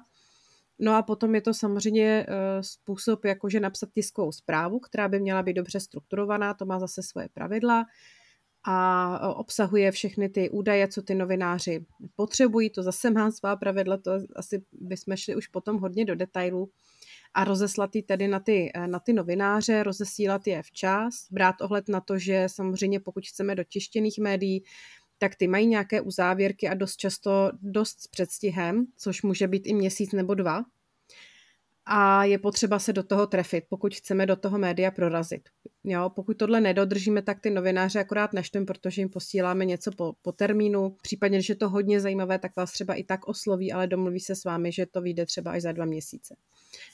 No 0.78 0.94
a 0.94 1.02
potom 1.02 1.34
je 1.34 1.40
to 1.40 1.54
samozřejmě 1.54 2.26
eh, 2.28 2.62
způsob, 2.62 3.24
jakože 3.24 3.60
napsat 3.60 3.88
tiskovou 3.94 4.32
zprávu, 4.32 4.80
která 4.80 5.08
by 5.08 5.20
měla 5.20 5.42
být 5.42 5.52
dobře 5.52 5.80
strukturovaná, 5.80 6.54
to 6.54 6.64
má 6.66 6.80
zase 6.80 7.02
svoje 7.02 7.28
pravidla 7.28 7.84
a 8.66 9.18
eh, 9.22 9.26
obsahuje 9.26 9.92
všechny 9.92 10.28
ty 10.28 10.50
údaje, 10.50 10.88
co 10.88 11.02
ty 11.02 11.14
novináři 11.14 11.86
potřebují, 12.16 12.70
to 12.70 12.82
zase 12.82 13.10
má 13.10 13.30
svá 13.30 13.56
pravidla, 13.56 13.96
to 13.96 14.12
asi 14.36 14.64
bychom 14.72 15.16
šli 15.16 15.36
už 15.36 15.46
potom 15.46 15.78
hodně 15.78 16.04
do 16.04 16.14
detailů 16.14 16.70
a 17.34 17.44
rozeslat 17.44 17.96
ji 17.96 18.02
tedy 18.02 18.28
na 18.28 18.40
ty, 18.40 18.70
eh, 18.74 18.86
na 18.86 18.98
ty 18.98 19.12
novináře, 19.12 19.82
rozesílat 19.82 20.46
je 20.46 20.62
včas, 20.62 21.14
brát 21.30 21.60
ohled 21.60 21.88
na 21.88 22.00
to, 22.00 22.18
že 22.18 22.46
samozřejmě 22.46 23.00
pokud 23.00 23.26
chceme 23.26 23.54
do 23.54 23.64
tištěných 23.64 24.18
médií, 24.18 24.64
tak 25.18 25.34
ty 25.34 25.48
mají 25.48 25.66
nějaké 25.66 26.00
uzávěrky 26.00 26.68
a 26.68 26.74
dost 26.74 26.96
často 26.96 27.50
dost 27.62 28.00
s 28.00 28.06
předstihem, 28.06 28.86
což 28.96 29.22
může 29.22 29.48
být 29.48 29.66
i 29.66 29.74
měsíc 29.74 30.12
nebo 30.12 30.34
dva. 30.34 30.62
A 31.86 32.24
je 32.24 32.38
potřeba 32.38 32.78
se 32.78 32.92
do 32.92 33.02
toho 33.02 33.26
trefit, 33.26 33.64
pokud 33.68 33.94
chceme 33.94 34.26
do 34.26 34.36
toho 34.36 34.58
média 34.58 34.90
prorazit. 34.90 35.48
Jo, 35.86 36.10
pokud 36.14 36.36
tohle 36.36 36.60
nedodržíme, 36.60 37.22
tak 37.22 37.40
ty 37.40 37.50
novináře 37.50 38.00
akorát 38.00 38.32
neštem, 38.32 38.66
protože 38.66 39.02
jim 39.02 39.08
posíláme 39.08 39.64
něco 39.64 39.90
po, 39.92 40.12
po 40.22 40.32
termínu. 40.32 40.96
Případně, 41.02 41.38
když 41.38 41.48
je 41.48 41.54
to 41.54 41.68
hodně 41.68 42.00
zajímavé, 42.00 42.38
tak 42.38 42.56
vás 42.56 42.72
třeba 42.72 42.94
i 42.94 43.04
tak 43.04 43.28
osloví, 43.28 43.72
ale 43.72 43.86
domluví 43.86 44.20
se 44.20 44.36
s 44.36 44.44
vámi, 44.44 44.72
že 44.72 44.86
to 44.86 45.00
vyjde 45.00 45.26
třeba 45.26 45.50
až 45.50 45.62
za 45.62 45.72
dva 45.72 45.84
měsíce. 45.84 46.36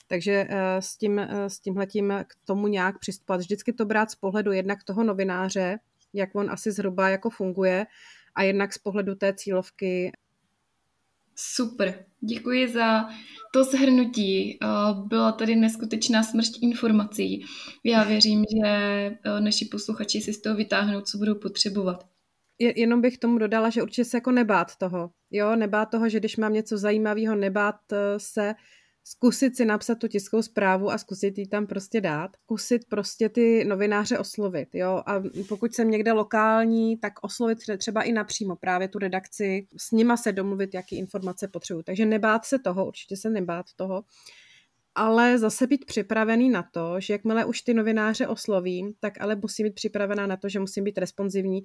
Takže 0.07 0.47
eh, 0.49 0.81
s, 0.81 0.97
tím, 0.97 1.19
eh, 1.19 1.49
s 1.49 1.59
tímhletím 1.59 2.13
k 2.27 2.35
tomu 2.45 2.67
nějak 2.67 2.99
přistupovat. 2.99 3.41
Vždycky 3.41 3.73
to 3.73 3.85
brát 3.85 4.11
z 4.11 4.15
pohledu 4.15 4.51
jednak 4.51 4.83
toho 4.83 5.03
novináře, 5.03 5.79
jak 6.13 6.35
on 6.35 6.51
asi 6.51 6.71
zhruba 6.71 7.09
jako 7.09 7.29
funguje, 7.29 7.85
a 8.35 8.43
jednak 8.43 8.73
z 8.73 8.77
pohledu 8.77 9.15
té 9.15 9.33
cílovky. 9.33 10.11
Super, 11.43 12.05
děkuji 12.19 12.67
za 12.67 13.09
to 13.53 13.63
shrnutí. 13.63 14.59
Eh, 14.63 14.67
byla 15.07 15.31
tady 15.31 15.55
neskutečná 15.55 16.23
smršť 16.23 16.63
informací. 16.63 17.45
Já 17.83 18.03
věřím, 18.03 18.45
že 18.55 18.67
naši 19.39 19.65
posluchači 19.65 20.21
si 20.21 20.33
z 20.33 20.41
toho 20.41 20.55
vytáhnou, 20.55 21.01
co 21.01 21.17
budou 21.17 21.35
potřebovat. 21.35 22.05
Jenom 22.59 23.01
bych 23.01 23.17
tomu 23.17 23.37
dodala, 23.37 23.69
že 23.69 23.83
určitě 23.83 24.05
se 24.05 24.17
jako 24.17 24.31
nebát 24.31 24.75
toho. 24.75 25.11
Jo, 25.31 25.55
nebát 25.55 25.85
toho, 25.85 26.09
že 26.09 26.19
když 26.19 26.37
mám 26.37 26.53
něco 26.53 26.77
zajímavého, 26.77 27.35
nebát 27.35 27.75
se 28.17 28.53
zkusit 29.03 29.57
si 29.57 29.65
napsat 29.65 29.95
tu 29.95 30.07
tiskovou 30.07 30.43
zprávu 30.43 30.91
a 30.91 30.97
zkusit 30.97 31.37
ji 31.37 31.47
tam 31.47 31.67
prostě 31.67 32.01
dát. 32.01 32.31
Zkusit 32.43 32.81
prostě 32.89 33.29
ty 33.29 33.65
novináře 33.65 34.17
oslovit, 34.17 34.69
jo. 34.73 35.03
A 35.05 35.23
pokud 35.49 35.73
jsem 35.73 35.91
někde 35.91 36.11
lokální, 36.11 36.97
tak 36.97 37.13
oslovit 37.21 37.57
třeba 37.77 38.01
i 38.01 38.11
napřímo 38.11 38.55
právě 38.55 38.87
tu 38.87 38.99
redakci, 38.99 39.67
s 39.77 39.91
nima 39.91 40.17
se 40.17 40.31
domluvit, 40.31 40.73
jaký 40.73 40.97
informace 40.97 41.47
potřebuji. 41.47 41.83
Takže 41.83 42.05
nebát 42.05 42.45
se 42.45 42.59
toho, 42.59 42.87
určitě 42.87 43.17
se 43.17 43.29
nebát 43.29 43.65
toho 43.75 44.03
ale 44.95 45.37
zase 45.37 45.67
být 45.67 45.85
připravený 45.85 46.49
na 46.49 46.63
to, 46.73 46.99
že 46.99 47.13
jakmile 47.13 47.45
už 47.45 47.61
ty 47.61 47.73
novináře 47.73 48.27
oslovím, 48.27 48.93
tak 48.99 49.21
ale 49.21 49.35
musím 49.35 49.67
být 49.67 49.75
připravená 49.75 50.27
na 50.27 50.37
to, 50.37 50.49
že 50.49 50.59
musím 50.59 50.83
být 50.83 50.97
responsivní. 50.97 51.61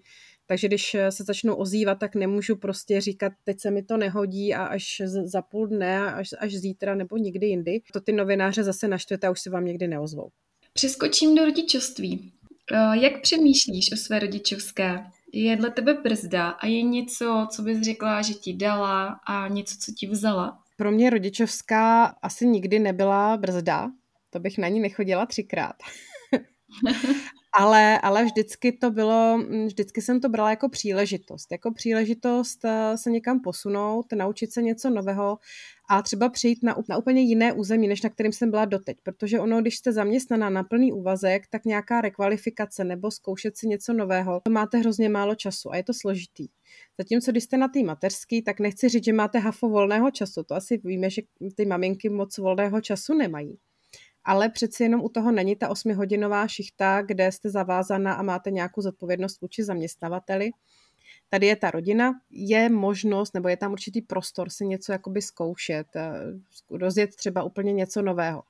Takže 0.46 0.68
když 0.68 0.96
se 1.10 1.24
začnou 1.24 1.54
ozývat, 1.54 1.94
tak 1.94 2.14
nemůžu 2.14 2.56
prostě 2.56 3.00
říkat, 3.00 3.32
teď 3.44 3.60
se 3.60 3.70
mi 3.70 3.82
to 3.82 3.96
nehodí 3.96 4.54
a 4.54 4.64
až 4.64 5.02
za 5.24 5.42
půl 5.42 5.66
dne, 5.66 6.12
až, 6.12 6.28
až 6.38 6.54
zítra 6.54 6.94
nebo 6.94 7.16
nikdy 7.16 7.46
jindy. 7.46 7.80
To 7.92 8.00
ty 8.00 8.12
novináře 8.12 8.64
zase 8.64 8.88
naštvete 8.88 9.26
a 9.26 9.30
už 9.30 9.40
se 9.40 9.50
vám 9.50 9.64
někdy 9.64 9.88
neozvou. 9.88 10.30
Přeskočím 10.72 11.34
do 11.34 11.44
rodičovství. 11.44 12.32
Eh, 12.72 12.98
jak 12.98 13.22
přemýšlíš 13.22 13.92
o 13.92 13.96
své 13.96 14.18
rodičovské? 14.18 15.04
Je 15.32 15.56
dle 15.56 15.70
tebe 15.70 15.94
brzda 15.94 16.48
a 16.48 16.66
je 16.66 16.82
něco, 16.82 17.46
co 17.50 17.62
bys 17.62 17.80
řekla, 17.80 18.22
že 18.22 18.34
ti 18.34 18.52
dala 18.52 19.20
a 19.28 19.48
něco, 19.48 19.76
co 19.80 19.92
ti 19.92 20.06
vzala? 20.06 20.58
Pro 20.76 20.90
mě 20.90 21.10
rodičovská 21.10 22.04
asi 22.04 22.46
nikdy 22.46 22.78
nebyla 22.78 23.36
brzda, 23.36 23.90
to 24.30 24.40
bych 24.40 24.58
na 24.58 24.68
ní 24.68 24.80
nechodila 24.80 25.26
třikrát. 25.26 25.76
ale, 27.58 28.00
ale 28.00 28.24
vždycky 28.24 28.72
to 28.72 28.90
bylo, 28.90 29.38
vždycky 29.66 30.02
jsem 30.02 30.20
to 30.20 30.28
brala 30.28 30.50
jako 30.50 30.68
příležitost. 30.68 31.52
Jako 31.52 31.72
příležitost 31.72 32.64
eh, 32.64 32.98
se 32.98 33.10
někam 33.10 33.40
posunout, 33.40 34.06
naučit 34.14 34.52
se 34.52 34.62
něco 34.62 34.90
nového 34.90 35.38
a 35.88 36.02
třeba 36.02 36.28
přijít 36.28 36.58
na, 36.62 36.76
na 36.88 36.96
úplně 36.96 37.20
jiné 37.20 37.52
území, 37.52 37.88
než 37.88 38.02
na 38.02 38.10
kterým 38.10 38.32
jsem 38.32 38.50
byla 38.50 38.64
doteď. 38.64 38.98
Protože 39.02 39.40
ono, 39.40 39.60
když 39.60 39.76
jste 39.76 39.92
zaměstnaná 39.92 40.50
na 40.50 40.64
plný 40.64 40.92
úvazek, 40.92 41.46
tak 41.50 41.64
nějaká 41.64 42.00
rekvalifikace 42.00 42.84
nebo 42.84 43.10
zkoušet 43.10 43.56
si 43.56 43.68
něco 43.68 43.92
nového, 43.92 44.40
to 44.44 44.50
máte 44.50 44.78
hrozně 44.78 45.08
málo 45.08 45.34
času 45.34 45.72
a 45.72 45.76
je 45.76 45.82
to 45.82 45.94
složitý. 45.94 46.48
Zatímco 46.98 47.30
když 47.30 47.44
jste 47.44 47.56
na 47.56 47.68
té 47.68 47.82
mateřský, 47.82 48.42
tak 48.42 48.60
nechci 48.60 48.88
říct, 48.88 49.04
že 49.04 49.12
máte 49.12 49.38
hafo 49.38 49.68
volného 49.68 50.10
času. 50.10 50.42
To 50.42 50.54
asi 50.54 50.80
víme, 50.84 51.10
že 51.10 51.22
ty 51.54 51.66
maminky 51.66 52.08
moc 52.08 52.38
volného 52.38 52.80
času 52.80 53.14
nemají. 53.14 53.58
Ale 54.24 54.48
přeci 54.48 54.82
jenom 54.82 55.00
u 55.00 55.08
toho 55.08 55.32
není 55.32 55.56
ta 55.56 55.68
osmihodinová 55.68 56.48
šichta, 56.48 57.02
kde 57.02 57.32
jste 57.32 57.50
zavázaná 57.50 58.12
a 58.14 58.22
máte 58.22 58.50
nějakou 58.50 58.80
zodpovědnost 58.80 59.40
vůči 59.40 59.64
zaměstnavateli. 59.64 60.50
Tady 61.28 61.46
je 61.46 61.56
ta 61.56 61.70
rodina, 61.70 62.12
je 62.30 62.68
možnost, 62.68 63.34
nebo 63.34 63.48
je 63.48 63.56
tam 63.56 63.72
určitý 63.72 64.02
prostor 64.02 64.50
si 64.50 64.66
něco 64.66 64.92
jakoby 64.92 65.22
zkoušet, 65.22 65.86
eh, 65.96 66.12
rozjet 66.70 67.16
třeba 67.16 67.42
úplně 67.42 67.72
něco 67.72 68.02
nového. 68.02 68.42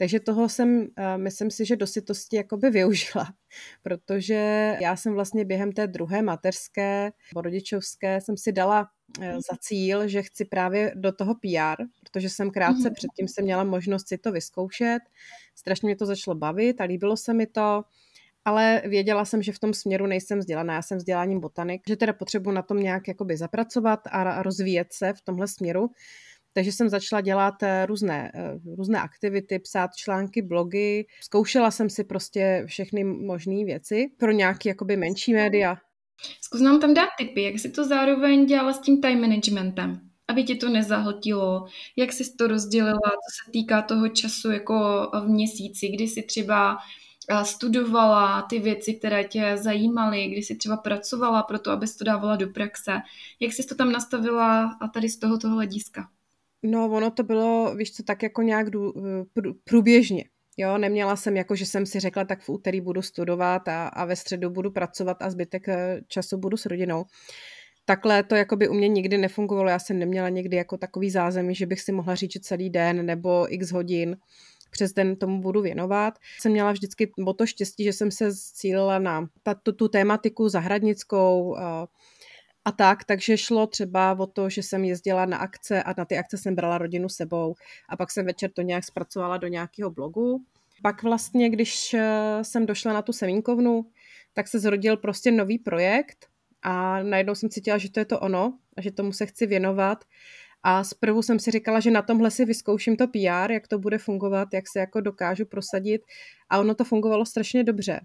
Takže 0.00 0.20
toho 0.20 0.48
jsem, 0.48 0.86
eh, 0.96 1.18
myslím 1.18 1.50
si, 1.50 1.64
že 1.64 1.76
do 1.76 1.86
sytosti 1.86 2.36
jakoby 2.36 2.70
využila, 2.70 3.26
protože 3.82 4.76
já 4.80 4.96
jsem 4.96 5.14
vlastně 5.14 5.44
během 5.44 5.72
té 5.72 5.86
druhé 5.86 6.22
mateřské, 6.22 7.12
rodičovské, 7.36 8.20
jsem 8.20 8.36
si 8.36 8.52
dala 8.52 8.88
eh, 9.20 9.32
za 9.32 9.56
cíl, 9.60 10.08
že 10.08 10.22
chci 10.22 10.44
právě 10.44 10.92
do 10.96 11.12
toho 11.12 11.34
PR, 11.34 11.84
protože 12.00 12.30
jsem 12.30 12.50
krátce 12.50 12.88
mm. 12.88 12.94
předtím 12.94 13.28
jsem 13.28 13.44
měla 13.44 13.64
možnost 13.64 14.08
si 14.08 14.18
to 14.18 14.32
vyzkoušet. 14.32 15.00
Strašně 15.54 15.86
mě 15.86 15.96
to 15.96 16.06
začalo 16.06 16.34
bavit 16.34 16.80
a 16.80 16.84
líbilo 16.84 17.16
se 17.16 17.34
mi 17.34 17.46
to 17.46 17.82
ale 18.44 18.82
věděla 18.86 19.24
jsem, 19.24 19.42
že 19.42 19.52
v 19.52 19.58
tom 19.58 19.74
směru 19.74 20.06
nejsem 20.06 20.38
vzdělaná. 20.38 20.74
Já 20.74 20.82
jsem 20.82 20.98
vzděláním 20.98 21.40
botanik, 21.40 21.82
že 21.88 21.96
teda 21.96 22.12
potřebuji 22.12 22.50
na 22.50 22.62
tom 22.62 22.80
nějak 22.80 23.08
jakoby 23.08 23.36
zapracovat 23.36 24.00
a 24.10 24.42
rozvíjet 24.42 24.92
se 24.92 25.12
v 25.12 25.20
tomhle 25.20 25.48
směru. 25.48 25.90
Takže 26.52 26.72
jsem 26.72 26.88
začala 26.88 27.20
dělat 27.20 27.62
eh, 27.62 27.86
různé, 27.86 28.32
eh, 28.34 28.58
různé 28.76 29.00
aktivity, 29.00 29.58
psát 29.58 29.90
články, 29.96 30.42
blogy. 30.42 31.06
Zkoušela 31.22 31.70
jsem 31.70 31.90
si 31.90 32.04
prostě 32.04 32.64
všechny 32.66 33.04
možné 33.04 33.64
věci 33.64 34.06
pro 34.18 34.30
nějaký 34.30 34.68
jakoby 34.68 34.96
menší 34.96 35.32
média. 35.32 35.76
Zkus 36.40 36.60
nám 36.60 36.80
tam 36.80 36.94
dát 36.94 37.08
tipy, 37.18 37.42
jak 37.42 37.58
si 37.58 37.70
to 37.70 37.84
zároveň 37.84 38.46
dělala 38.46 38.72
s 38.72 38.80
tím 38.80 39.00
time 39.00 39.20
managementem, 39.20 40.00
aby 40.28 40.44
ti 40.44 40.54
to 40.54 40.68
nezahltilo, 40.68 41.66
jak 41.96 42.12
jsi 42.12 42.24
to 42.38 42.46
rozdělila, 42.46 43.00
co 43.00 43.44
se 43.44 43.50
týká 43.52 43.82
toho 43.82 44.08
času 44.08 44.50
jako 44.50 45.10
v 45.24 45.28
měsíci, 45.28 45.88
kdy 45.88 46.08
si 46.08 46.22
třeba 46.22 46.76
studovala 47.42 48.42
ty 48.42 48.58
věci, 48.58 48.94
které 48.94 49.24
tě 49.24 49.56
zajímaly, 49.56 50.26
kdy 50.26 50.42
jsi 50.42 50.56
třeba 50.56 50.76
pracovala 50.76 51.42
pro 51.42 51.58
to, 51.58 51.70
abys 51.70 51.96
to 51.96 52.04
dávala 52.04 52.36
do 52.36 52.48
praxe. 52.48 52.92
Jak 53.40 53.52
jsi 53.52 53.66
to 53.66 53.74
tam 53.74 53.92
nastavila 53.92 54.76
a 54.80 54.88
tady 54.88 55.08
z 55.08 55.18
tohoto 55.18 55.48
hlediska? 55.48 56.08
No, 56.62 56.90
ono 56.90 57.10
to 57.10 57.22
bylo, 57.22 57.74
víš 57.76 57.92
co, 57.92 58.02
tak 58.02 58.22
jako 58.22 58.42
nějak 58.42 58.66
průběžně. 59.64 60.24
Jo, 60.56 60.78
neměla 60.78 61.16
jsem 61.16 61.36
jako, 61.36 61.56
že 61.56 61.66
jsem 61.66 61.86
si 61.86 62.00
řekla, 62.00 62.24
tak 62.24 62.42
v 62.42 62.48
úterý 62.48 62.80
budu 62.80 63.02
studovat 63.02 63.68
a, 63.68 63.88
a 63.88 64.04
ve 64.04 64.16
středu 64.16 64.50
budu 64.50 64.70
pracovat 64.70 65.16
a 65.20 65.30
zbytek 65.30 65.68
eh, 65.68 66.00
času 66.08 66.38
budu 66.38 66.56
s 66.56 66.66
rodinou. 66.66 67.04
Takhle 67.84 68.22
to 68.22 68.34
jako 68.34 68.56
by 68.56 68.68
u 68.68 68.74
mě 68.74 68.88
nikdy 68.88 69.18
nefungovalo. 69.18 69.70
Já 69.70 69.78
jsem 69.78 69.98
neměla 69.98 70.28
někdy 70.28 70.56
jako 70.56 70.76
takový 70.76 71.10
zázemí, 71.10 71.54
že 71.54 71.66
bych 71.66 71.80
si 71.80 71.92
mohla 71.92 72.14
říct, 72.14 72.32
že 72.32 72.40
celý 72.40 72.70
den 72.70 73.06
nebo 73.06 73.54
x 73.54 73.72
hodin 73.72 74.16
přes 74.70 74.92
den 74.92 75.16
tomu 75.16 75.40
budu 75.40 75.60
věnovat. 75.62 76.14
Jsem 76.40 76.52
měla 76.52 76.72
vždycky 76.72 77.12
o 77.26 77.32
to 77.32 77.46
štěstí, 77.46 77.84
že 77.84 77.92
jsem 77.92 78.10
se 78.10 78.30
cílila 78.34 78.98
na 78.98 79.28
ta, 79.42 79.54
tu, 79.54 79.72
tu 79.72 79.88
tématiku 79.88 80.48
zahradnickou, 80.48 81.56
a, 82.70 82.72
tak, 82.72 83.04
takže 83.04 83.36
šlo 83.36 83.66
třeba 83.66 84.18
o 84.18 84.26
to, 84.26 84.50
že 84.50 84.62
jsem 84.62 84.84
jezdila 84.84 85.26
na 85.26 85.36
akce 85.36 85.82
a 85.82 85.94
na 85.98 86.04
ty 86.04 86.18
akce 86.18 86.38
jsem 86.38 86.54
brala 86.54 86.78
rodinu 86.78 87.08
sebou 87.08 87.54
a 87.88 87.96
pak 87.96 88.10
jsem 88.10 88.26
večer 88.26 88.50
to 88.50 88.62
nějak 88.62 88.84
zpracovala 88.84 89.36
do 89.36 89.46
nějakého 89.46 89.90
blogu. 89.90 90.44
Pak 90.82 91.02
vlastně, 91.02 91.50
když 91.50 91.94
eh, 91.94 92.38
jsem 92.42 92.66
došla 92.66 92.92
na 92.92 93.02
tu 93.02 93.12
semínkovnu, 93.12 93.86
tak 94.32 94.48
se 94.48 94.58
zrodil 94.58 94.96
prostě 94.96 95.30
nový 95.30 95.58
projekt 95.58 96.26
a 96.62 97.02
najednou 97.02 97.34
jsem 97.34 97.50
cítila, 97.50 97.78
že 97.78 97.90
to 97.90 98.00
je 98.00 98.04
to 98.04 98.20
ono 98.20 98.58
a 98.76 98.80
že 98.80 98.90
tomu 98.90 99.12
se 99.12 99.26
chci 99.26 99.46
věnovat 99.46 100.04
a 100.62 100.84
zprvu 100.84 101.22
jsem 101.22 101.38
si 101.38 101.50
říkala, 101.50 101.80
že 101.80 101.90
na 101.90 102.02
tomhle 102.02 102.30
si 102.30 102.44
vyzkouším 102.44 102.96
to 102.96 103.06
PR, 103.08 103.50
jak 103.50 103.68
to 103.68 103.78
bude 103.78 103.98
fungovat, 103.98 104.48
jak 104.54 104.64
se 104.68 104.78
jako 104.78 105.00
dokážu 105.00 105.46
prosadit. 105.46 106.02
A 106.50 106.58
ono 106.58 106.74
to 106.74 106.84
fungovalo 106.84 107.26
strašně 107.26 107.64
dobře. 107.64 108.00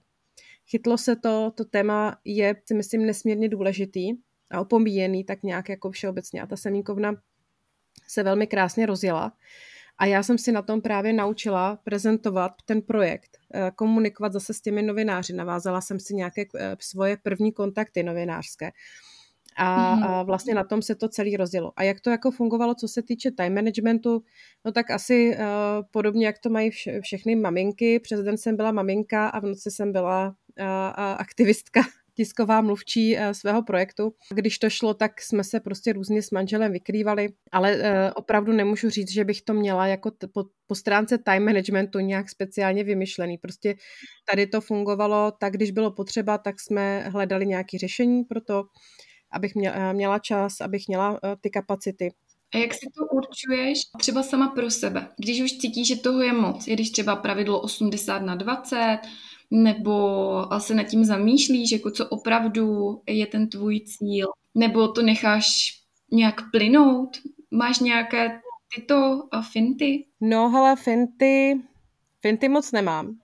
Chytlo 0.69 0.98
se 0.98 1.15
to, 1.15 1.51
to 1.55 1.65
téma 1.65 2.17
je, 2.25 2.55
si 2.65 2.74
myslím, 2.74 3.05
nesmírně 3.05 3.50
důležitý 3.50 4.13
a 4.51 4.61
opomíjený 4.61 5.23
tak 5.23 5.43
nějak 5.43 5.69
jako 5.69 5.91
všeobecně. 5.91 6.41
A 6.41 6.47
ta 6.47 6.57
semínkovna 6.57 7.13
se 8.07 8.23
velmi 8.23 8.47
krásně 8.47 8.85
rozjela. 8.85 9.33
A 9.97 10.05
já 10.05 10.23
jsem 10.23 10.37
si 10.37 10.51
na 10.51 10.61
tom 10.61 10.81
právě 10.81 11.13
naučila 11.13 11.79
prezentovat 11.83 12.51
ten 12.65 12.81
projekt, 12.81 13.37
eh, 13.53 13.71
komunikovat 13.75 14.33
zase 14.33 14.53
s 14.53 14.61
těmi 14.61 14.81
novináři. 14.81 15.33
Navázala 15.33 15.81
jsem 15.81 15.99
si 15.99 16.15
nějaké 16.15 16.45
eh, 16.55 16.75
svoje 16.79 17.17
první 17.17 17.51
kontakty 17.51 18.03
novinářské. 18.03 18.71
A, 19.57 19.95
mm-hmm. 19.95 20.05
a 20.05 20.23
vlastně 20.23 20.55
na 20.55 20.63
tom 20.63 20.81
se 20.81 20.95
to 20.95 21.09
celý 21.09 21.37
rozdělo. 21.37 21.71
A 21.75 21.83
jak 21.83 22.01
to 22.01 22.09
jako 22.09 22.31
fungovalo, 22.31 22.75
co 22.75 22.87
se 22.87 23.01
týče 23.01 23.31
time 23.31 23.55
managementu, 23.55 24.23
no 24.65 24.71
tak 24.71 24.91
asi 24.91 25.37
uh, 25.37 25.43
podobně, 25.91 26.25
jak 26.25 26.39
to 26.39 26.49
mají 26.49 26.69
vše, 26.69 27.01
všechny 27.01 27.35
maminky. 27.35 27.99
Přes 27.99 28.19
den 28.19 28.37
jsem 28.37 28.55
byla 28.55 28.71
maminka 28.71 29.27
a 29.27 29.39
v 29.39 29.43
noci 29.43 29.71
jsem 29.71 29.91
byla 29.91 30.27
uh, 30.27 30.65
aktivistka 31.17 31.81
tisková 32.15 32.62
mluvčí 32.62 33.15
uh, 33.15 33.22
svého 33.31 33.63
projektu. 33.63 34.13
Když 34.31 34.60
to 34.60 34.69
šlo, 34.69 34.93
tak 34.93 35.22
jsme 35.22 35.43
se 35.43 35.60
prostě 35.60 35.93
různě 35.93 36.22
s 36.22 36.31
manželem 36.31 36.72
vykrývali, 36.72 37.29
ale 37.51 37.75
uh, 37.75 37.81
opravdu 38.15 38.53
nemůžu 38.53 38.89
říct, 38.89 39.12
že 39.12 39.24
bych 39.24 39.41
to 39.41 39.53
měla 39.53 39.88
jako 39.88 40.12
t- 40.12 40.27
po, 40.27 40.43
po 40.67 40.75
stránce 40.75 41.17
time 41.17 41.45
managementu 41.45 42.00
nějak 42.00 42.29
speciálně 42.29 42.84
vymyšlený. 42.84 43.38
Prostě 43.38 43.75
tady 44.29 44.48
to 44.48 44.62
fungovalo 44.62 45.31
tak, 45.39 45.53
když 45.53 45.72
bylo 45.72 45.91
potřeba, 45.91 46.38
tak 46.38 46.60
jsme 46.60 47.00
hledali 47.00 47.45
nějaké 47.45 47.77
řešení 47.77 48.24
pro 48.24 48.41
to 48.41 48.63
abych 49.36 49.51
eh, 49.65 49.93
měla 49.93 50.19
čas, 50.19 50.62
abych 50.62 50.88
měla 50.88 51.19
eh, 51.24 51.36
ty 51.41 51.50
kapacity. 51.50 52.13
A 52.53 52.57
jak 52.57 52.74
si 52.74 52.88
to 52.98 53.05
určuješ 53.05 53.79
třeba 54.00 54.24
sama 54.24 54.48
pro 54.48 54.72
sebe? 54.72 55.07
Když 55.17 55.41
už 55.41 55.57
cítíš, 55.57 55.88
že 55.88 55.95
toho 55.95 56.22
je 56.22 56.34
moc, 56.34 56.65
když 56.65 56.91
třeba 56.91 57.15
pravidlo 57.15 57.62
80 57.62 58.19
na 58.19 58.36
20, 58.36 59.00
nebo 59.63 59.91
se 60.57 60.75
nad 60.75 60.83
tím 60.83 61.05
zamýšlíš, 61.05 61.71
jako 61.71 61.91
co 61.91 62.07
opravdu 62.09 63.01
je 63.07 63.25
ten 63.25 63.50
tvůj 63.50 63.79
cíl, 63.79 64.27
nebo 64.55 64.88
to 64.88 65.01
necháš 65.01 65.47
nějak 66.12 66.51
plynout? 66.51 67.17
Máš 67.51 67.79
nějaké 67.79 68.41
tyto 68.75 69.27
finty? 69.51 70.05
No, 70.21 70.50
hele, 70.50 70.75
finty, 70.75 71.62
finty 72.21 72.50
moc 72.50 72.71
nemám. 72.71 73.17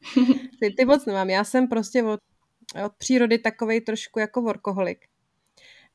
finty 0.58 0.84
moc 0.84 1.06
nemám. 1.06 1.30
Já 1.30 1.44
jsem 1.44 1.68
prostě 1.68 2.02
od 2.02 2.20
od 2.84 2.92
přírody 2.98 3.38
takovej 3.38 3.80
trošku 3.80 4.18
jako 4.18 4.42
workoholik. 4.42 5.06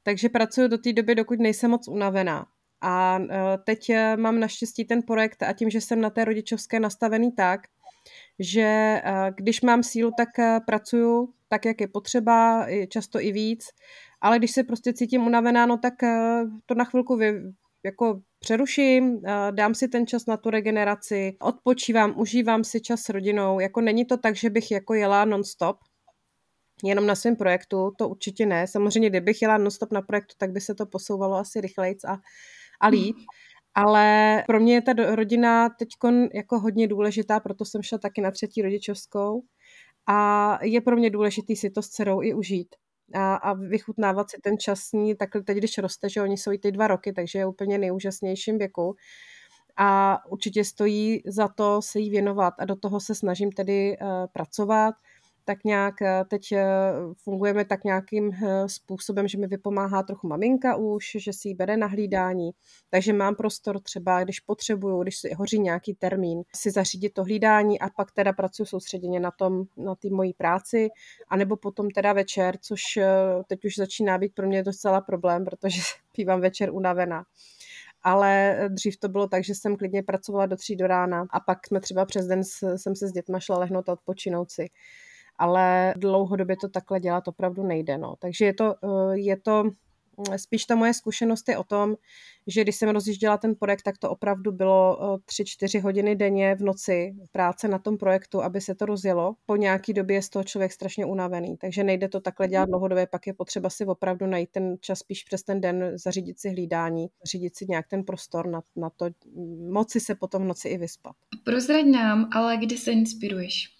Takže 0.03 0.29
pracuji 0.29 0.67
do 0.67 0.77
té 0.77 0.94
doby, 0.94 1.15
dokud 1.15 1.39
nejsem 1.39 1.72
moc 1.72 1.88
unavená. 1.88 2.48
A 2.82 3.20
e, 3.20 3.58
teď 3.58 3.89
e, 3.89 4.17
mám 4.17 4.39
naštěstí 4.39 4.86
ten 4.86 5.01
projekt 5.01 5.44
a 5.44 5.53
tím, 5.53 5.70
že 5.70 5.82
jsem 5.82 6.01
na 6.01 6.10
té 6.10 6.25
rodičovské 6.25 6.79
nastavený 6.79 7.32
tak, 7.32 7.67
že 8.39 8.62
e, 8.62 9.01
když 9.38 9.62
mám 9.62 9.84
sílu, 9.84 10.12
tak 10.18 10.30
pracuju 10.65 11.34
tak, 11.50 11.65
jak 11.65 11.82
je 11.82 11.88
potřeba, 11.88 12.68
často 12.89 13.20
i 13.20 13.32
víc, 13.32 13.65
ale 14.22 14.38
když 14.39 14.51
se 14.51 14.63
prostě 14.63 14.94
cítím 14.94 15.25
unavená, 15.25 15.65
no 15.65 15.77
tak 15.77 15.94
to 16.65 16.75
na 16.75 16.84
chvilku 16.84 17.15
vy, 17.15 17.42
jako 17.86 18.22
přeruším, 18.39 19.22
dám 19.51 19.75
si 19.75 19.88
ten 19.88 20.08
čas 20.08 20.25
na 20.25 20.38
tu 20.38 20.50
regeneraci, 20.50 21.38
odpočívám, 21.42 22.20
užívám 22.20 22.63
si 22.63 22.82
čas 22.82 23.01
s 23.01 23.10
rodinou. 23.10 23.60
Jako 23.60 23.82
není 23.82 24.06
to 24.06 24.18
tak, 24.18 24.36
že 24.36 24.50
bych 24.50 24.72
jako 24.72 24.94
jela 24.94 25.25
non-stop, 25.25 25.77
jenom 26.84 27.08
na 27.08 27.15
svém 27.15 27.36
projektu, 27.36 27.92
to 27.98 28.10
určitě 28.10 28.46
ne. 28.46 28.68
Samozřejmě, 28.68 29.10
kdybych 29.10 29.42
jela 29.42 29.58
non-stop 29.58 29.92
na 29.92 30.01
projektu, 30.01 30.36
tak 30.38 30.51
by 30.51 30.62
se 30.62 30.75
to 30.75 30.86
posouvalo 30.86 31.36
asi 31.36 31.62
rychlejc 31.62 32.04
a, 32.04 32.18
a 32.82 32.88
líp. 32.88 33.15
Ale 33.75 34.44
pro 34.48 34.60
mě 34.60 34.74
je 34.74 34.82
ta 34.82 34.94
rodina 34.94 35.70
teď 35.70 35.88
jako 36.34 36.60
hodně 36.60 36.88
důležitá, 36.88 37.39
proto 37.39 37.65
jsem 37.65 37.84
šla 37.84 37.98
taky 37.98 38.22
na 38.22 38.32
třetí 38.32 38.62
rodičovskou. 38.62 39.41
A 40.08 40.60
je 40.62 40.82
pro 40.82 40.96
mě 40.96 41.10
důležitý 41.10 41.55
si 41.55 41.70
to 41.70 41.82
s 41.82 41.89
dcerou 41.89 42.22
i 42.22 42.34
užít 42.34 42.75
a, 43.13 43.36
a 43.36 43.53
vychutnávat 43.53 44.29
si 44.29 44.38
ten 44.44 44.58
čas 44.58 44.91
ní, 44.91 45.15
takhle 45.15 45.44
teď, 45.44 45.58
když 45.58 45.77
roste, 45.77 46.10
že 46.10 46.22
oni 46.22 46.38
jsou 46.38 46.51
i 46.51 46.58
ty 46.58 46.72
dva 46.72 46.88
roky, 46.88 47.13
takže 47.13 47.39
je 47.39 47.46
úplně 47.46 47.77
nejúžasnějším 47.77 48.58
věku. 48.58 48.96
A 49.77 50.20
určitě 50.29 50.63
stojí 50.63 51.22
za 51.25 51.48
to 51.48 51.82
se 51.82 52.00
jí 52.00 52.10
věnovat 52.10 52.53
a 52.60 52.65
do 52.65 52.75
toho 52.75 53.00
se 53.00 53.15
snažím 53.15 53.51
tedy 53.51 53.98
uh, 54.01 54.08
pracovat 54.34 54.96
tak 55.46 55.64
nějak 55.64 56.02
eh, 56.02 56.25
teď 56.28 56.52
eh, 56.52 56.66
fungujeme 57.18 57.66
tak 57.66 57.84
nějakým 57.84 58.32
eh, 58.34 58.70
způsobem, 58.70 59.28
že 59.28 59.38
mi 59.38 59.48
vypomáhá 59.48 60.04
trochu 60.04 60.28
maminka 60.28 60.75
už, 60.75 61.18
že 61.20 61.34
si 61.34 61.48
ji 61.48 61.54
bere 61.54 61.78
na 61.78 61.88
hlídání, 61.88 62.52
takže 62.90 63.14
mám 63.14 63.36
prostor 63.36 63.80
třeba, 63.80 64.24
když 64.24 64.40
potřebuju, 64.40 65.04
když 65.04 65.18
si 65.18 65.34
hoří 65.34 65.60
nějaký 65.60 65.94
termín, 65.94 66.44
si 66.56 66.72
zařídit 66.72 67.14
to 67.14 67.24
hlídání 67.24 67.80
a 67.80 67.90
pak 67.90 68.12
teda 68.12 68.34
pracuji 68.34 68.66
soustředěně 68.66 69.20
na 69.20 69.32
tom, 69.32 69.64
na 69.78 69.96
té 69.96 70.10
mojí 70.10 70.34
práci, 70.34 70.90
anebo 71.28 71.56
potom 71.58 71.90
teda 71.90 72.14
večer, 72.14 72.58
což 72.62 72.82
teď 73.48 73.66
už 73.66 73.75
začíná 73.75 74.18
být 74.18 74.36
pro 74.36 74.48
mě 74.48 74.64
docela 74.64 75.02
problém, 75.02 75.46
protože 75.46 75.82
bývám 76.18 76.42
večer 76.42 76.70
unavená. 76.74 77.24
Ale 78.04 78.60
dřív 78.70 78.98
to 78.98 79.10
bylo 79.10 79.28
tak, 79.28 79.44
že 79.44 79.56
jsem 79.56 79.78
klidně 79.78 80.04
pracovala 80.04 80.46
do 80.46 80.56
tří 80.56 80.75
do 80.75 80.88
rána 80.88 81.25
a 81.30 81.40
pak 81.40 81.68
jsme 81.68 81.82
třeba 81.82 82.06
přes 82.06 82.28
den 82.28 82.44
jsem 82.75 82.96
se 82.96 83.08
s 83.08 83.12
dětma 83.12 83.40
šla 83.40 83.58
lehnout 83.58 83.90
a 83.90 83.94
odpočinout 83.94 84.52
si 84.52 84.68
ale 85.38 85.94
dlouhodobě 85.98 86.56
to 86.62 86.70
takhle 86.70 87.00
dělat 87.00 87.27
opravdu 87.27 87.63
nejde. 87.63 87.98
No. 87.98 88.15
Takže 88.20 88.46
je 88.46 88.54
to, 88.54 88.75
eh, 88.84 89.18
je 89.20 89.38
to 89.38 89.63
mm, 89.63 90.38
spíš 90.38 90.65
ta 90.65 90.75
moje 90.75 90.94
zkušenost 90.94 91.50
je 91.50 91.58
o 91.58 91.63
tom, 91.63 91.96
že 92.48 92.62
když 92.62 92.75
jsem 92.75 92.89
rozjížděla 92.89 93.38
ten 93.38 93.56
projekt, 93.56 93.82
tak 93.82 93.98
to 93.98 94.10
opravdu 94.10 94.51
bylo 94.51 94.98
3-4 95.25 95.80
eh, 95.80 95.82
hodiny 95.82 96.15
denně 96.15 96.56
v 96.56 96.62
noci 96.62 97.15
práce 97.32 97.68
na 97.68 97.80
tom 97.80 97.98
projektu, 97.98 98.44
aby 98.44 98.62
se 98.62 98.75
to 98.75 98.86
rozjelo. 98.86 99.36
Po 99.46 99.56
nějaký 99.56 99.94
době 99.94 100.15
je 100.15 100.22
z 100.22 100.30
toho 100.30 100.44
člověk 100.44 100.72
strašně 100.72 101.06
unavený, 101.06 101.58
takže 101.58 101.84
nejde 101.84 102.10
to 102.10 102.20
takhle 102.20 102.48
dělat 102.48 102.65
dlouhodobě, 102.65 103.08
pak 103.08 103.27
je 103.27 103.34
potřeba 103.34 103.70
si 103.70 103.86
opravdu 103.86 104.25
najít 104.25 104.50
ten 104.51 104.75
čas 104.82 105.00
spíš 105.00 105.24
přes 105.24 105.44
ten 105.44 105.62
den, 105.62 105.92
zařídit 105.96 106.39
si 106.39 106.50
hlídání, 106.50 107.08
zařídit 107.25 107.58
si 107.58 107.65
nějak 107.70 107.88
ten 107.88 108.04
prostor 108.04 108.48
na, 108.48 108.62
na 108.75 108.89
to, 108.89 109.06
moci 109.72 110.00
se 110.00 110.15
potom 110.15 110.44
v 110.44 110.46
noci 110.46 110.70
i 110.70 110.77
vyspat. 110.77 111.15
Prozrať 111.44 111.86
nám, 111.86 112.30
ale 112.34 112.58
kdy 112.58 112.77
se 112.77 112.92
inspiruješ? 112.92 113.75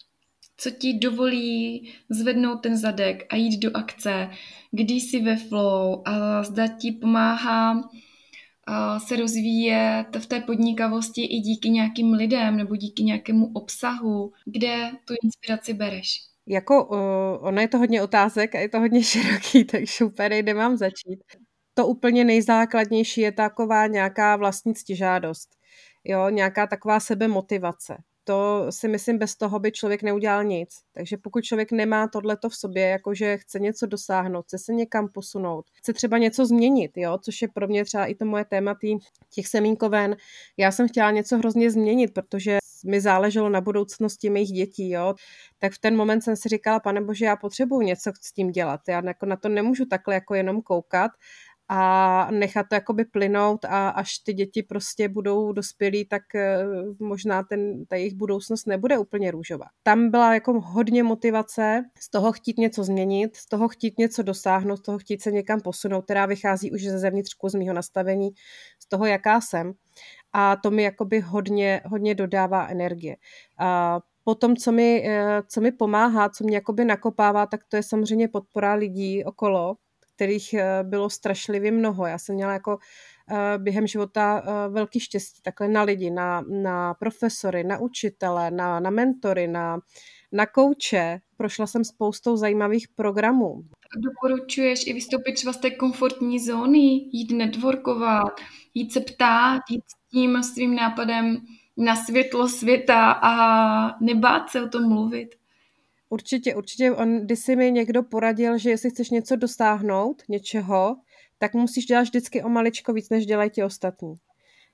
Co 0.58 0.72
ti 0.72 0.94
dovolí 0.94 1.90
zvednout 2.10 2.56
ten 2.58 2.78
zadek 2.78 3.26
a 3.30 3.36
jít 3.36 3.60
do 3.60 3.78
akce, 3.78 4.30
kdy 4.72 4.94
jsi 4.94 5.22
ve 5.22 5.36
flow 5.36 6.02
a 6.06 6.44
zda 6.44 6.68
ti 6.68 6.92
pomáhá 6.92 7.90
se 9.08 9.16
rozvíjet 9.16 10.06
v 10.20 10.26
té 10.26 10.42
podnikavosti 10.42 11.26
i 11.26 11.40
díky 11.40 11.70
nějakým 11.70 12.14
lidem 12.14 12.58
nebo 12.58 12.76
díky 12.76 13.04
nějakému 13.04 13.52
obsahu, 13.54 14.34
kde 14.46 14.92
tu 15.06 15.14
inspiraci 15.24 15.74
bereš? 15.74 16.22
Jako, 16.48 16.86
uh, 16.86 17.48
ono 17.48 17.62
je 17.62 17.68
to 17.68 17.78
hodně 17.78 18.04
otázek 18.04 18.56
a 18.56 18.60
je 18.60 18.70
to 18.70 18.80
hodně 18.80 19.04
široký, 19.04 19.66
takže 19.66 20.06
úplně 20.06 20.40
kde 20.40 20.54
mám 20.54 20.78
začít. 20.78 21.24
To 21.74 21.88
úplně 21.88 22.26
nejzákladnější 22.26 23.22
je 23.22 23.32
taková 23.32 23.88
nějaká 23.88 24.36
vlastní 24.36 24.74
ctižádost. 24.74 25.50
Jo, 26.04 26.30
nějaká 26.30 26.68
taková 26.68 27.00
sebemotivace 27.00 27.98
to 28.28 28.66
si 28.70 28.88
myslím, 28.88 29.18
bez 29.18 29.36
toho 29.36 29.60
by 29.60 29.72
člověk 29.72 30.04
neudělal 30.04 30.44
nic. 30.44 30.70
Takže 30.94 31.18
pokud 31.18 31.44
člověk 31.44 31.72
nemá 31.72 32.08
tohleto 32.08 32.50
v 32.50 32.56
sobě, 32.56 32.84
jakože 32.88 33.38
chce 33.38 33.60
něco 33.60 33.86
dosáhnout, 33.86 34.46
chce 34.46 34.58
se 34.58 34.74
někam 34.74 35.10
posunout, 35.10 35.66
chce 35.74 35.94
třeba 35.94 36.18
něco 36.18 36.46
změnit, 36.46 36.92
jo, 36.96 37.18
což 37.22 37.42
je 37.42 37.48
pro 37.48 37.68
mě 37.68 37.86
třeba 37.86 38.06
i 38.06 38.16
to 38.16 38.26
moje 38.26 38.46
téma 38.46 38.76
tý, 38.76 38.98
těch 39.30 39.48
semínkoven. 39.48 40.16
Já 40.58 40.72
jsem 40.72 40.88
chtěla 40.88 41.12
něco 41.12 41.38
hrozně 41.38 41.72
změnit, 41.72 42.14
protože 42.14 42.58
mi 42.86 43.02
záleželo 43.02 43.50
na 43.50 43.62
budoucnosti 43.62 44.30
mých 44.30 44.52
dětí, 44.52 44.90
jo, 44.90 45.14
tak 45.60 45.74
v 45.74 45.80
ten 45.80 45.96
moment 45.96 46.22
jsem 46.22 46.36
si 46.36 46.50
říkala, 46.50 46.80
pane 46.80 47.02
bože, 47.02 47.26
já 47.26 47.36
potřebuju 47.36 47.82
něco 47.82 48.12
s 48.22 48.32
tím 48.32 48.52
dělat, 48.52 48.82
já 48.88 49.02
na 49.26 49.36
to 49.36 49.50
nemůžu 49.50 49.86
takhle 49.86 50.14
jako 50.14 50.36
jenom 50.36 50.62
koukat 50.62 51.12
a 51.70 52.28
nechat 52.32 52.66
to 52.70 52.76
jakoby 52.76 53.06
plynout 53.06 53.66
a 53.66 53.90
až 53.90 54.18
ty 54.18 54.34
děti 54.34 54.64
prostě 54.64 55.10
budou 55.10 55.52
dospělí, 55.52 56.06
tak 56.06 56.36
eh, 56.36 56.66
možná 57.00 57.44
ten, 57.44 57.86
ta 57.86 57.96
jejich 57.96 58.14
budoucnost 58.14 58.68
nebude 58.68 58.98
úplně 58.98 59.32
růžová. 59.32 59.66
Tam 59.84 60.12
byla 60.12 60.34
jako 60.34 60.62
hodně 60.62 61.04
motivace 61.04 61.84
z 62.00 62.10
toho 62.10 62.32
chtít 62.32 62.58
něco 62.58 62.84
změnit, 62.84 63.36
z 63.36 63.46
toho 63.46 63.68
chtít 63.68 63.98
něco 64.00 64.24
dosáhnout, 64.24 64.78
z 64.78 64.82
toho 64.82 64.98
chtít 64.98 65.22
se 65.22 65.32
někam 65.32 65.62
posunout, 65.62 66.02
která 66.02 66.26
vychází 66.26 66.72
už 66.72 66.84
ze 66.84 67.00
zevnitřku, 67.00 67.50
z 67.50 67.56
mého 67.56 67.74
nastavení, 67.74 68.30
z 68.80 68.90
toho, 68.90 69.06
jaká 69.06 69.42
jsem. 69.42 69.74
A 70.34 70.56
to 70.56 70.72
mi 70.72 70.84
jakoby 70.84 71.20
hodně, 71.20 71.82
hodně 71.86 72.16
dodává 72.16 72.68
energie. 72.68 73.16
A 73.60 74.00
Potom, 74.28 74.56
co 74.56 74.72
mi, 74.72 75.04
eh, 75.10 75.42
co 75.48 75.62
mi 75.62 75.72
pomáhá, 75.72 76.30
co 76.30 76.44
mě 76.44 76.58
jakoby 76.58 76.86
nakopává, 76.86 77.46
tak 77.46 77.62
to 77.70 77.76
je 77.78 77.84
samozřejmě 77.84 78.28
podpora 78.28 78.74
lidí 78.74 79.24
okolo, 79.24 79.76
kterých 80.16 80.54
eh, 80.54 80.84
bylo 80.84 81.10
strašlivě 81.10 81.72
mnoho. 81.72 82.06
Já 82.06 82.18
jsem 82.18 82.36
měla 82.36 82.54
jako 82.54 82.78
eh, 83.32 83.58
během 83.58 83.88
života 83.88 84.44
eh, 84.46 84.70
velký 84.70 85.00
štěstí 85.00 85.42
takhle 85.42 85.68
na 85.68 85.84
lidi, 85.84 86.12
na, 86.12 86.42
na 86.42 86.94
profesory, 86.94 87.64
na 87.64 87.78
učitele, 87.78 88.52
na, 88.52 88.80
na 88.80 88.90
mentory, 88.90 89.48
na, 89.48 89.80
na 90.32 90.46
kouče. 90.46 91.20
Prošla 91.38 91.68
jsem 91.68 91.84
spoustou 91.84 92.38
zajímavých 92.38 92.88
programů. 92.88 93.64
Doporučuješ 93.98 94.88
i 94.88 94.94
vystoupit 94.94 95.34
třeba 95.34 95.54
z 95.54 95.58
té 95.58 95.72
komfortní 95.72 96.40
zóny, 96.40 97.10
jít 97.12 97.32
networkovat, 97.32 98.42
jít 98.74 98.94
se 98.94 99.00
ptát, 99.00 99.62
jít 99.70 99.84
s 99.88 100.10
tím 100.12 100.44
svým 100.44 100.76
nápadem 100.76 101.38
na 101.78 101.96
světlo 101.96 102.48
světa 102.48 103.12
a 103.12 104.04
nebát 104.04 104.50
se 104.50 104.62
o 104.62 104.68
tom 104.68 104.90
mluvit? 104.90 105.36
Určitě, 106.16 106.56
určitě. 106.56 106.92
On, 106.92 107.20
když 107.20 107.40
si 107.40 107.56
mi 107.56 107.72
někdo 107.72 108.04
poradil, 108.04 108.58
že 108.58 108.70
jestli 108.70 108.90
chceš 108.90 109.10
něco 109.10 109.36
dosáhnout, 109.36 110.24
něčeho, 110.30 110.96
tak 111.38 111.54
musíš 111.54 111.86
dělat 111.86 112.02
vždycky 112.02 112.44
o 112.44 112.50
maličko 112.50 112.94
víc, 112.94 113.10
než 113.10 113.26
dělají 113.26 113.50
ti 113.50 113.64
ostatní. 113.64 114.14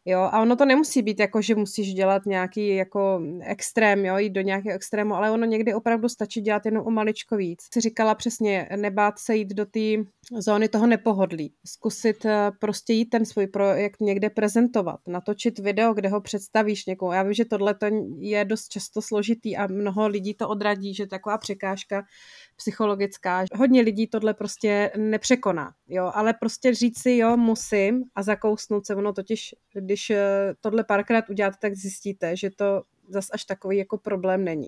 Jo, 0.05 0.19
a 0.19 0.41
ono 0.41 0.55
to 0.55 0.65
nemusí 0.65 1.01
být 1.01 1.19
jako, 1.19 1.41
že 1.41 1.55
musíš 1.55 1.93
dělat 1.93 2.25
nějaký 2.25 2.75
jako 2.75 3.21
extrém, 3.43 4.05
jo, 4.05 4.17
jít 4.17 4.29
do 4.29 4.41
nějakého 4.41 4.75
extrému, 4.75 5.15
ale 5.15 5.31
ono 5.31 5.45
někdy 5.45 5.73
opravdu 5.73 6.09
stačí 6.09 6.41
dělat 6.41 6.65
jenom 6.65 6.87
o 6.87 6.91
maličko 6.91 7.37
víc. 7.37 7.59
Jsi 7.73 7.81
říkala 7.81 8.15
přesně, 8.15 8.69
nebát 8.75 9.19
se 9.19 9.35
jít 9.35 9.53
do 9.53 9.65
té 9.65 9.79
zóny 10.39 10.69
toho 10.69 10.87
nepohodlí. 10.87 11.53
Zkusit 11.65 12.25
eh, 12.25 12.51
prostě 12.59 12.93
jít 12.93 13.05
ten 13.05 13.25
svůj 13.25 13.47
projekt 13.47 14.01
někde 14.01 14.29
prezentovat, 14.29 14.99
natočit 15.07 15.59
video, 15.59 15.93
kde 15.93 16.09
ho 16.09 16.21
představíš 16.21 16.85
někomu. 16.85 17.11
Já 17.11 17.23
vím, 17.23 17.33
že 17.33 17.45
tohle 17.45 17.75
je 18.17 18.45
dost 18.45 18.67
často 18.67 19.01
složitý 19.01 19.57
a 19.57 19.67
mnoho 19.67 20.07
lidí 20.07 20.33
to 20.33 20.49
odradí, 20.49 20.93
že 20.93 21.07
taková 21.07 21.37
překážka 21.37 22.03
psychologická. 22.55 23.45
Hodně 23.55 23.81
lidí 23.81 24.07
tohle 24.07 24.33
prostě 24.33 24.91
nepřekoná, 24.97 25.73
jo, 25.87 26.11
ale 26.13 26.33
prostě 26.33 26.73
říct 26.73 27.01
si, 27.01 27.17
jo, 27.17 27.37
musím 27.37 28.03
a 28.15 28.23
zakousnout 28.23 28.85
se, 28.85 28.95
ono 28.95 29.13
totiž, 29.13 29.55
když 29.73 30.09
eh, 30.09 30.53
tohle 30.61 30.83
párkrát 30.83 31.29
uděláte, 31.29 31.57
tak 31.61 31.75
zjistíte, 31.75 32.35
že 32.35 32.49
to 32.49 32.81
zas 33.11 33.25
až 33.33 33.45
takový 33.45 33.77
jako 33.77 33.97
problém 33.97 34.43
není. 34.43 34.67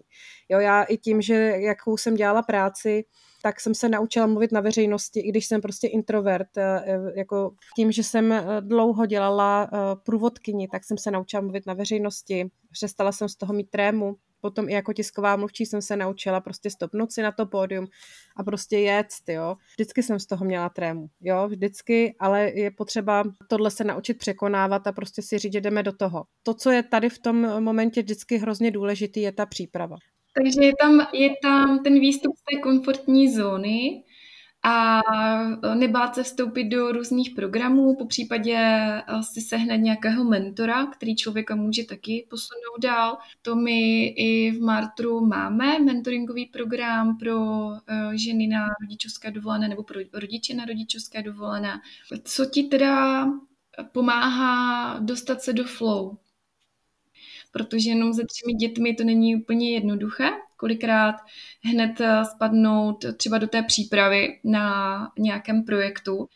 Jo, 0.49 0.59
já 0.59 0.83
i 0.83 0.97
tím, 0.97 1.21
že 1.21 1.33
jakou 1.57 1.97
jsem 1.97 2.15
dělala 2.15 2.41
práci, 2.41 3.05
tak 3.41 3.59
jsem 3.59 3.75
se 3.75 3.89
naučila 3.89 4.27
mluvit 4.27 4.51
na 4.51 4.61
veřejnosti, 4.61 5.19
i 5.19 5.29
když 5.29 5.45
jsem 5.45 5.61
prostě 5.61 5.87
introvert. 5.87 6.57
Eh, 6.57 6.83
jako 7.15 7.55
tím, 7.75 7.91
že 7.91 8.03
jsem 8.03 8.31
eh, 8.31 8.45
dlouho 8.61 9.05
dělala 9.05 9.69
průvodkyni, 10.05 10.67
tak 10.67 10.83
jsem 10.83 10.97
se 10.97 11.11
naučila 11.11 11.41
mluvit 11.41 11.65
na 11.65 11.73
veřejnosti. 11.73 12.49
Přestala 12.71 13.11
jsem 13.11 13.29
z 13.29 13.35
toho 13.35 13.53
mít 13.53 13.69
trému, 13.69 14.15
potom 14.43 14.69
i 14.69 14.73
jako 14.73 14.93
tisková 14.93 15.35
mluvčí 15.35 15.65
jsem 15.65 15.81
se 15.81 15.95
naučila 15.95 16.41
prostě 16.41 16.69
stopnout 16.69 17.11
si 17.11 17.21
na 17.21 17.31
to 17.31 17.45
pódium 17.45 17.87
a 18.35 18.43
prostě 18.43 18.77
jet, 18.77 19.07
jo. 19.27 19.55
Vždycky 19.77 20.03
jsem 20.03 20.19
z 20.19 20.25
toho 20.25 20.45
měla 20.45 20.69
trému, 20.69 21.07
jo, 21.21 21.47
vždycky, 21.47 22.15
ale 22.19 22.51
je 22.55 22.71
potřeba 22.71 23.23
tohle 23.49 23.71
se 23.71 23.83
naučit 23.83 24.17
překonávat 24.17 24.87
a 24.87 24.91
prostě 24.91 25.21
si 25.21 25.37
říct, 25.37 25.53
že 25.53 25.61
jdeme 25.61 25.83
do 25.83 25.93
toho. 25.93 26.23
To, 26.43 26.53
co 26.53 26.71
je 26.71 26.83
tady 26.83 27.09
v 27.09 27.19
tom 27.19 27.63
momentě 27.63 28.01
vždycky 28.01 28.37
hrozně 28.37 28.71
důležitý, 28.71 29.21
je 29.21 29.31
ta 29.31 29.45
příprava. 29.45 29.95
Takže 30.35 30.67
je 30.67 30.73
tam, 30.81 31.07
je 31.13 31.29
tam 31.41 31.83
ten 31.83 31.93
výstup 31.93 32.33
z 32.35 32.43
té 32.43 32.61
komfortní 32.61 33.33
zóny, 33.33 34.03
a 34.63 35.01
e, 35.63 35.75
nebát 35.75 36.15
se 36.15 36.23
vstoupit 36.23 36.63
do 36.63 36.91
různých 36.91 37.29
programů, 37.29 37.95
po 37.95 38.05
případě 38.05 38.55
e, 38.57 39.03
si 39.21 39.41
sehnat 39.41 39.79
nějakého 39.79 40.23
mentora, 40.23 40.85
který 40.85 41.15
člověka 41.15 41.55
může 41.55 41.83
taky 41.83 42.27
posunout 42.29 42.81
dál. 42.81 43.17
To 43.41 43.55
my 43.55 44.05
i 44.07 44.51
v 44.51 44.61
Martru 44.61 45.25
máme 45.25 45.79
mentoringový 45.79 46.45
program 46.45 47.17
pro 47.17 47.39
e, 47.71 48.17
ženy 48.17 48.47
na 48.47 48.67
rodičovské 48.81 49.31
dovolené 49.31 49.67
nebo 49.67 49.83
pro 49.83 49.99
rodiče 50.13 50.53
na 50.53 50.65
rodičovské 50.65 51.21
dovolené. 51.23 51.81
Co 52.23 52.45
ti 52.45 52.63
teda 52.63 53.25
pomáhá 53.91 54.99
dostat 54.99 55.41
se 55.41 55.53
do 55.53 55.63
flow. 55.63 56.17
Protože 57.51 57.89
jenom 57.89 58.13
se 58.13 58.21
třemi 58.25 58.53
dětmi 58.53 58.95
to 58.95 59.03
není 59.03 59.35
úplně 59.35 59.71
jednoduché. 59.73 60.29
Kolikrát 60.63 61.15
hned 61.63 62.01
eh, 62.01 62.25
spadnout 62.25 63.05
třeba 63.17 63.37
do 63.37 63.47
té 63.47 63.63
přípravy 63.63 64.39
na 64.43 64.97
nějakém 65.19 65.63
projektu. 65.63 66.27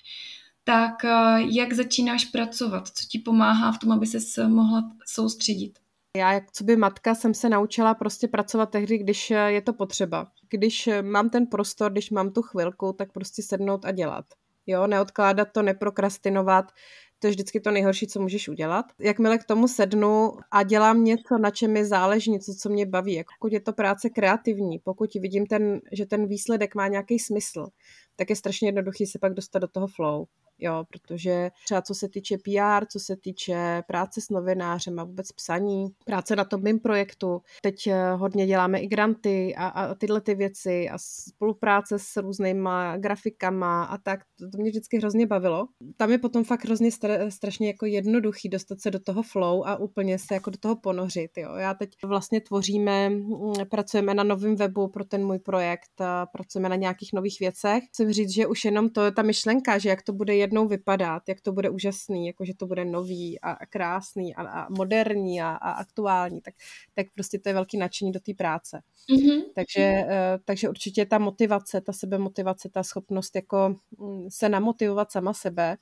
Tak 0.63 1.05
eh, 1.05 1.37
jak 1.51 1.73
začínáš 1.73 2.25
pracovat? 2.25 2.87
Co 2.87 3.05
ti 3.07 3.19
pomáhá 3.19 3.71
v 3.71 3.77
tom, 3.77 3.91
aby 3.91 4.07
se 4.07 4.47
mohla 4.47 4.81
soustředit? 5.05 5.79
Já, 6.17 6.33
jak 6.33 6.51
co 6.51 6.63
by 6.63 6.75
matka, 6.75 7.15
jsem 7.15 7.33
se 7.33 7.49
naučila 7.49 7.93
prostě 7.93 8.27
pracovat 8.27 8.69
tehdy, 8.69 8.97
když 8.97 9.31
eh, 9.31 9.35
je 9.35 9.61
to 9.61 9.73
potřeba. 9.73 10.27
Když 10.49 10.89
mám 11.01 11.29
ten 11.29 11.47
prostor, 11.47 11.91
když 11.91 12.09
mám 12.09 12.31
tu 12.31 12.41
chvilku, 12.41 12.93
tak 12.93 13.11
prostě 13.11 13.43
sednout 13.43 13.85
a 13.85 13.91
dělat. 13.91 14.25
Jo, 14.65 14.87
neodkládat 14.87 15.47
to, 15.51 15.61
neprokrastinovat, 15.61 16.71
to 17.19 17.27
je 17.27 17.31
vždycky 17.31 17.59
to 17.59 17.71
nejhorší, 17.71 18.07
co 18.07 18.19
můžeš 18.19 18.49
udělat. 18.49 18.85
Jakmile 18.99 19.37
k 19.37 19.43
tomu 19.43 19.67
sednu 19.67 20.31
a 20.51 20.63
dělám 20.63 21.03
něco, 21.03 21.37
na 21.37 21.51
čem 21.51 21.71
mi 21.71 21.85
záleží, 21.85 22.31
něco, 22.31 22.53
co 22.53 22.69
mě 22.69 22.85
baví, 22.85 23.13
jako 23.13 23.33
pokud 23.39 23.53
je 23.53 23.59
to 23.59 23.73
práce 23.73 24.09
kreativní, 24.09 24.79
pokud 24.79 25.13
vidím, 25.13 25.45
ten, 25.45 25.81
že 25.91 26.05
ten 26.05 26.27
výsledek 26.27 26.75
má 26.75 26.87
nějaký 26.87 27.19
smysl, 27.19 27.67
tak 28.15 28.29
je 28.29 28.35
strašně 28.35 28.67
jednoduchý 28.67 29.05
se 29.05 29.19
pak 29.19 29.33
dostat 29.33 29.59
do 29.59 29.67
toho 29.67 29.87
flow 29.87 30.25
jo, 30.59 30.83
protože 30.89 31.49
třeba 31.65 31.81
co 31.81 31.95
se 31.95 32.09
týče 32.09 32.37
PR, 32.37 32.85
co 32.85 32.99
se 32.99 33.15
týče 33.15 33.83
práce 33.87 34.21
s 34.21 34.29
novinářem 34.29 34.99
a 34.99 35.03
vůbec 35.03 35.31
psaní, 35.31 35.87
práce 36.05 36.35
na 36.35 36.43
tom 36.43 36.63
mým 36.63 36.79
projektu, 36.79 37.41
teď 37.61 37.87
eh, 37.87 38.11
hodně 38.13 38.47
děláme 38.47 38.79
i 38.79 38.87
granty 38.87 39.55
a, 39.55 39.67
a 39.67 39.95
tyhle 39.95 40.21
ty 40.21 40.35
věci 40.35 40.89
a 40.89 40.97
spolupráce 40.97 41.99
s 41.99 42.17
různýma 42.21 42.97
grafikama 42.97 43.83
a 43.83 43.97
tak, 43.97 44.19
to, 44.39 44.49
to 44.49 44.57
mě 44.57 44.69
vždycky 44.69 44.97
hrozně 44.97 45.27
bavilo. 45.27 45.67
Tam 45.97 46.11
je 46.11 46.17
potom 46.17 46.43
fakt 46.43 46.65
hrozně 46.65 46.91
stra, 46.91 47.31
strašně 47.31 47.67
jako 47.67 47.85
jednoduchý 47.85 48.49
dostat 48.49 48.81
se 48.81 48.91
do 48.91 48.99
toho 48.99 49.23
flow 49.23 49.63
a 49.65 49.75
úplně 49.75 50.19
se 50.19 50.33
jako 50.33 50.49
do 50.49 50.57
toho 50.57 50.75
ponořit, 50.75 51.31
jo. 51.37 51.55
Já 51.55 51.73
teď 51.73 51.89
vlastně 52.05 52.41
tvoříme, 52.41 53.09
mm, 53.09 53.53
pracujeme 53.69 54.13
na 54.13 54.23
novém 54.23 54.55
webu 54.55 54.87
pro 54.87 55.05
ten 55.05 55.25
můj 55.25 55.39
projekt, 55.39 56.01
pracujeme 56.31 56.69
na 56.69 56.75
nějakých 56.75 57.13
nových 57.13 57.39
věcech. 57.39 57.83
Chci 57.87 58.13
říct, 58.13 58.33
že 58.33 58.47
už 58.47 58.65
jenom 58.65 58.89
to 58.89 59.11
ta 59.11 59.21
myšlenka, 59.21 59.77
že 59.77 59.89
jak 59.89 60.01
to 60.01 60.13
bude 60.13 60.35
jednou 60.47 60.67
vypadat, 60.67 61.23
jak 61.27 61.41
to 61.41 61.51
bude 61.51 61.69
úžasný, 61.69 62.27
jako 62.27 62.45
že 62.45 62.53
to 62.53 62.67
bude 62.67 62.85
nový 62.85 63.39
a, 63.41 63.65
krásný 63.65 64.35
a, 64.35 64.41
a 64.41 64.67
moderní 64.69 65.41
a, 65.41 65.49
a 65.49 65.71
aktuální, 65.71 66.41
tak, 66.41 66.53
tak 66.93 67.07
prostě 67.15 67.39
to 67.39 67.49
je 67.49 67.53
velký 67.53 67.77
nadšení 67.77 68.11
do 68.11 68.19
té 68.19 68.33
práce. 68.33 68.81
Mm-hmm. 69.09 69.41
Takže, 69.55 70.03
uh, 70.05 70.11
takže 70.45 70.69
určitě 70.69 71.05
ta 71.05 71.17
motivace, 71.17 71.81
ta 71.81 71.93
sebemotivace, 71.93 72.69
ta 72.69 72.83
schopnost 72.83 73.35
jako 73.35 73.75
mm, 73.99 74.27
se 74.29 74.49
namotivovat 74.49 75.11
sama 75.11 75.33
sebe 75.33 75.77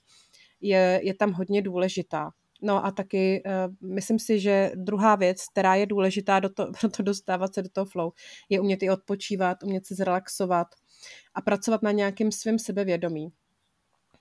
je, 0.61 0.99
je 1.03 1.13
tam 1.13 1.31
hodně 1.31 1.61
důležitá. 1.61 2.31
No 2.61 2.85
a 2.85 2.91
taky 2.91 3.43
uh, 3.45 3.91
myslím 3.93 4.19
si, 4.19 4.39
že 4.39 4.71
druhá 4.75 5.15
věc, 5.15 5.45
která 5.51 5.75
je 5.75 5.85
důležitá 5.85 6.39
do 6.39 6.49
to, 6.49 6.67
pro 6.79 6.89
to 6.89 7.03
dostávat 7.03 7.53
se 7.53 7.61
do 7.61 7.69
toho 7.69 7.85
flow, 7.85 8.11
je 8.49 8.59
umět 8.59 8.83
i 8.83 8.89
odpočívat, 8.89 9.63
umět 9.63 9.85
se 9.85 9.95
zrelaxovat 9.95 10.67
a 11.33 11.41
pracovat 11.41 11.81
na 11.81 11.91
nějakém 11.91 12.31
svém 12.31 12.59
sebevědomí. 12.59 13.31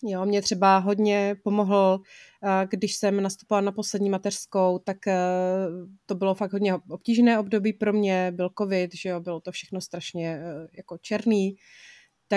Jo, 0.07 0.27
mě 0.27 0.43
třeba 0.43 0.79
hodně 0.79 1.37
pomohl, 1.43 2.01
eh, 2.45 2.67
když 2.71 2.97
jsem 2.97 3.23
nastupovala 3.23 3.64
na 3.64 3.73
poslední 3.73 4.11
mateřskou, 4.11 4.79
tak 4.79 5.07
eh, 5.07 5.19
to 6.07 6.14
bylo 6.14 6.35
fakt 6.35 6.53
hodně 6.53 6.75
obtížné 6.75 7.38
období 7.38 7.73
pro 7.73 7.93
mě, 7.93 8.33
byl 8.37 8.51
covid, 8.59 8.95
že 8.95 9.09
jo, 9.09 9.21
bylo 9.21 9.40
to 9.40 9.53
všechno 9.53 9.81
strašně 9.81 10.38
eh, 10.40 10.67
jako 10.77 10.99
černý, 10.99 11.57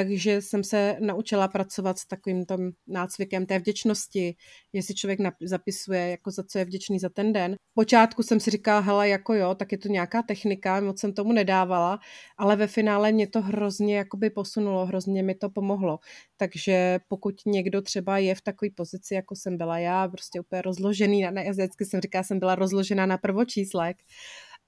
takže 0.03 0.41
jsem 0.41 0.63
se 0.63 0.97
naučila 0.99 1.47
pracovat 1.47 1.99
s 1.99 2.07
takovým 2.07 2.45
tom 2.45 2.59
nácvikem 2.87 3.45
té 3.45 3.59
vděčnosti, 3.59 4.35
jestli 4.73 4.95
člověk 4.95 5.19
zapisuje, 5.41 6.09
jako 6.09 6.31
za 6.31 6.43
co 6.43 6.57
je 6.57 6.65
vděčný 6.65 6.99
za 6.99 7.09
ten 7.09 7.33
den. 7.33 7.55
Počátku 7.73 8.23
jsem 8.23 8.39
si 8.39 8.51
říkala, 8.51 8.79
hele, 8.79 9.09
jako 9.09 9.33
jo, 9.33 9.55
tak 9.55 9.71
je 9.71 9.77
to 9.77 9.87
nějaká 9.87 10.21
technika, 10.21 10.81
moc 10.81 10.99
jsem 10.99 11.13
tomu 11.13 11.33
nedávala, 11.33 11.99
ale 12.37 12.55
ve 12.55 12.67
finále 12.67 13.11
mě 13.11 13.27
to 13.27 13.41
hrozně 13.41 13.97
jakoby 13.97 14.29
posunulo, 14.29 14.85
hrozně 14.85 15.23
mi 15.23 15.35
to 15.35 15.49
pomohlo. 15.49 15.99
Takže 16.37 16.99
pokud 17.07 17.35
někdo 17.45 17.81
třeba 17.81 18.17
je 18.17 18.35
v 18.35 18.41
takové 18.41 18.69
pozici, 18.75 19.13
jako 19.13 19.35
jsem 19.35 19.57
byla 19.57 19.79
já, 19.79 20.07
prostě 20.07 20.39
úplně 20.39 20.61
rozložený, 20.61 21.21
na, 21.21 21.31
na 21.31 21.41
jazycky 21.41 21.85
jsem 21.85 22.01
říkala, 22.01 22.23
jsem 22.23 22.39
byla 22.39 22.55
rozložená 22.55 23.05
na 23.05 23.17
prvočíslek, 23.17 23.97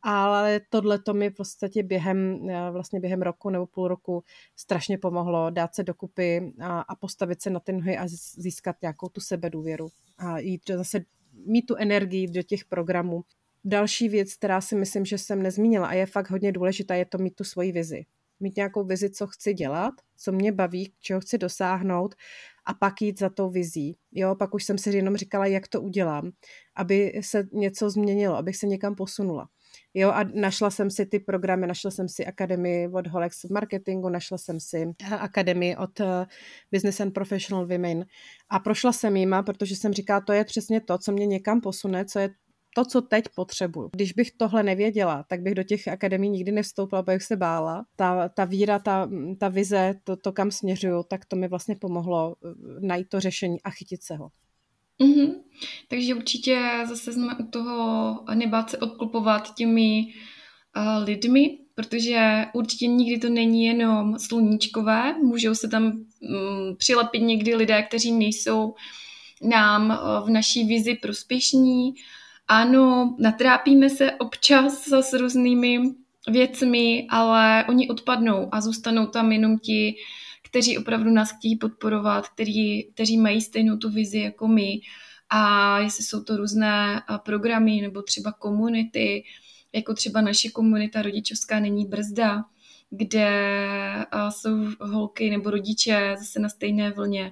ale 0.02 0.62
tohle 0.70 1.00
to 1.00 1.14
mi 1.14 1.30
v 1.30 1.34
podstatě 1.34 1.84
během, 1.84 2.50
eh, 2.50 2.72
vlastně 2.72 3.00
během 3.00 3.22
roku 3.22 3.50
nebo 3.50 3.66
půl 3.66 3.88
roku 3.88 4.24
strašně 4.56 4.98
pomohlo 4.98 5.50
dát 5.50 5.76
se 5.76 5.84
dokupy 5.84 6.54
a, 6.62 6.80
a 6.82 6.96
postavit 6.96 7.42
se 7.42 7.50
na 7.50 7.60
ty 7.60 7.72
nohy 7.72 7.98
a 7.98 8.08
získat 8.38 8.76
nějakou 8.82 9.10
tu 9.10 9.22
sebedůvěru 9.22 9.90
a 10.18 10.40
jít 10.40 10.62
zase 10.74 11.00
mít 11.46 11.66
tu 11.66 11.76
energii 11.76 12.28
do 12.28 12.44
těch 12.44 12.66
programů. 12.66 13.24
Další 13.66 14.10
věc, 14.10 14.36
která 14.36 14.62
si 14.62 14.76
myslím, 14.76 15.06
že 15.06 15.18
jsem 15.18 15.42
nezmínila 15.42 15.88
a 15.88 15.94
je 15.94 16.06
fakt 16.06 16.30
hodně 16.30 16.52
důležitá, 16.52 16.96
je 16.96 17.06
to 17.06 17.18
mít 17.18 17.36
tu 17.36 17.44
svoji 17.44 17.72
vizi. 17.72 18.06
Mít 18.40 18.56
nějakou 18.56 18.84
vizi, 18.84 19.10
co 19.10 19.28
chci 19.28 19.54
dělat, 19.54 19.94
co 20.18 20.32
mě 20.32 20.52
baví, 20.52 20.94
čeho 21.00 21.20
chci 21.22 21.38
dosáhnout 21.38 22.16
a 22.66 22.74
pak 22.74 23.02
jít 23.02 23.20
za 23.20 23.30
tou 23.30 23.50
vizí. 23.50 23.98
Jo, 24.12 24.36
pak 24.36 24.54
už 24.54 24.64
jsem 24.64 24.78
si 24.78 24.96
jenom 24.96 25.18
říkala, 25.18 25.46
jak 25.46 25.68
to 25.68 25.82
udělám, 25.82 26.32
aby 26.76 27.22
se 27.24 27.48
něco 27.52 27.90
změnilo, 27.90 28.36
abych 28.36 28.58
se 28.58 28.68
někam 28.68 28.96
posunula. 28.96 29.50
Jo, 29.94 30.10
a 30.12 30.24
našla 30.24 30.70
jsem 30.70 30.90
si 30.90 31.06
ty 31.06 31.20
programy, 31.20 31.68
našla 31.68 31.92
jsem 31.92 32.10
si 32.10 32.26
akademii 32.26 32.88
od 32.88 33.08
Holex 33.08 33.44
Marketingu, 33.44 34.10
našla 34.10 34.38
jsem 34.38 34.60
si 34.60 34.94
eh, 35.12 35.16
akademii 35.16 35.76
od 35.76 36.00
eh, 36.00 36.26
Business 36.72 37.00
and 37.00 37.12
Professional 37.12 37.68
Women 37.68 38.06
a 38.50 38.60
prošla 38.60 38.92
jsem 38.92 39.18
jima, 39.18 39.44
protože 39.44 39.76
jsem 39.76 39.94
říkala, 39.94 40.22
to 40.22 40.34
je 40.34 40.46
přesně 40.46 40.82
to, 40.82 40.98
co 40.98 41.12
mě 41.12 41.26
někam 41.26 41.62
posune, 41.62 42.06
co 42.06 42.20
je 42.20 42.30
to, 42.76 42.86
co 42.86 43.02
teď 43.02 43.26
potřebuju. 43.36 43.90
Když 43.94 44.14
bych 44.14 44.32
tohle 44.32 44.64
nevěděla, 44.64 45.24
tak 45.30 45.42
bych 45.42 45.56
do 45.56 45.64
těch 45.64 45.88
akademí 45.88 46.30
nikdy 46.30 46.52
nevstoupila, 46.52 47.02
bych 47.02 47.24
se 47.24 47.36
bála. 47.36 47.86
Ta, 47.96 48.30
ta 48.30 48.46
víra, 48.46 48.80
ta, 48.80 49.10
ta 49.40 49.50
vize, 49.50 49.96
to, 50.04 50.16
to, 50.18 50.32
kam 50.32 50.52
směřuju, 50.52 51.04
tak 51.04 51.26
to 51.26 51.36
mi 51.36 51.48
vlastně 51.48 51.76
pomohlo 51.76 52.36
eh, 52.46 52.50
najít 52.88 53.10
to 53.10 53.20
řešení 53.20 53.62
a 53.62 53.70
chytit 53.70 54.04
se 54.04 54.16
ho. 54.16 54.30
Mm-hmm. 55.00 55.36
Takže 55.88 56.16
určitě 56.16 56.60
zase 56.86 57.14
jsme 57.14 57.36
u 57.36 57.44
toho 57.44 58.20
nebát 58.34 58.70
se 58.70 58.78
odklopovat 58.78 59.56
těmi 59.56 60.06
uh, 60.78 61.04
lidmi, 61.04 61.58
protože 61.76 62.46
určitě 62.54 62.88
nikdy 62.88 63.18
to 63.18 63.30
není 63.30 63.66
jenom 63.66 64.20
sluníčkové, 64.20 65.14
můžou 65.24 65.56
se 65.56 65.68
tam 65.68 65.84
um, 65.86 66.76
přilepit 66.78 67.20
někdy 67.20 67.56
lidé, 67.56 67.84
kteří 67.84 68.12
nejsou 68.12 68.74
nám 69.42 69.90
uh, 69.90 70.28
v 70.28 70.30
naší 70.30 70.64
vizi 70.64 70.96
prospěšní. 70.96 71.94
Ano, 72.48 73.16
natrápíme 73.20 73.90
se 73.90 74.12
občas 74.12 74.88
s 74.88 75.14
různými 75.14 75.80
věcmi, 76.30 77.08
ale 77.10 77.66
oni 77.70 77.90
odpadnou 77.90 78.50
a 78.52 78.62
zůstanou 78.62 79.06
tam 79.06 79.32
jenom 79.32 79.60
ti 79.60 79.96
kteří 80.50 80.78
opravdu 80.78 81.10
nás 81.10 81.32
chtějí 81.32 81.56
podporovat, 81.56 82.30
kteří, 82.30 82.92
kteří 82.94 83.18
mají 83.18 83.42
stejnou 83.42 83.78
tu 83.78 83.90
vizi 83.90 84.20
jako 84.20 84.48
my. 84.48 84.80
A 85.30 85.80
jestli 85.80 86.04
jsou 86.04 86.24
to 86.24 86.38
různé 86.38 87.02
programy 87.26 87.82
nebo 87.82 88.02
třeba 88.02 88.32
komunity, 88.32 89.24
jako 89.74 89.94
třeba 89.94 90.22
naše 90.22 90.50
komunita 90.50 91.02
rodičovská 91.02 91.60
není 91.60 91.86
brzda, 91.86 92.44
kde 92.90 93.30
jsou 94.30 94.50
holky 94.82 95.30
nebo 95.30 95.50
rodiče 95.50 96.16
zase 96.20 96.40
na 96.40 96.50
stejné 96.50 96.92
vlně, 96.92 97.32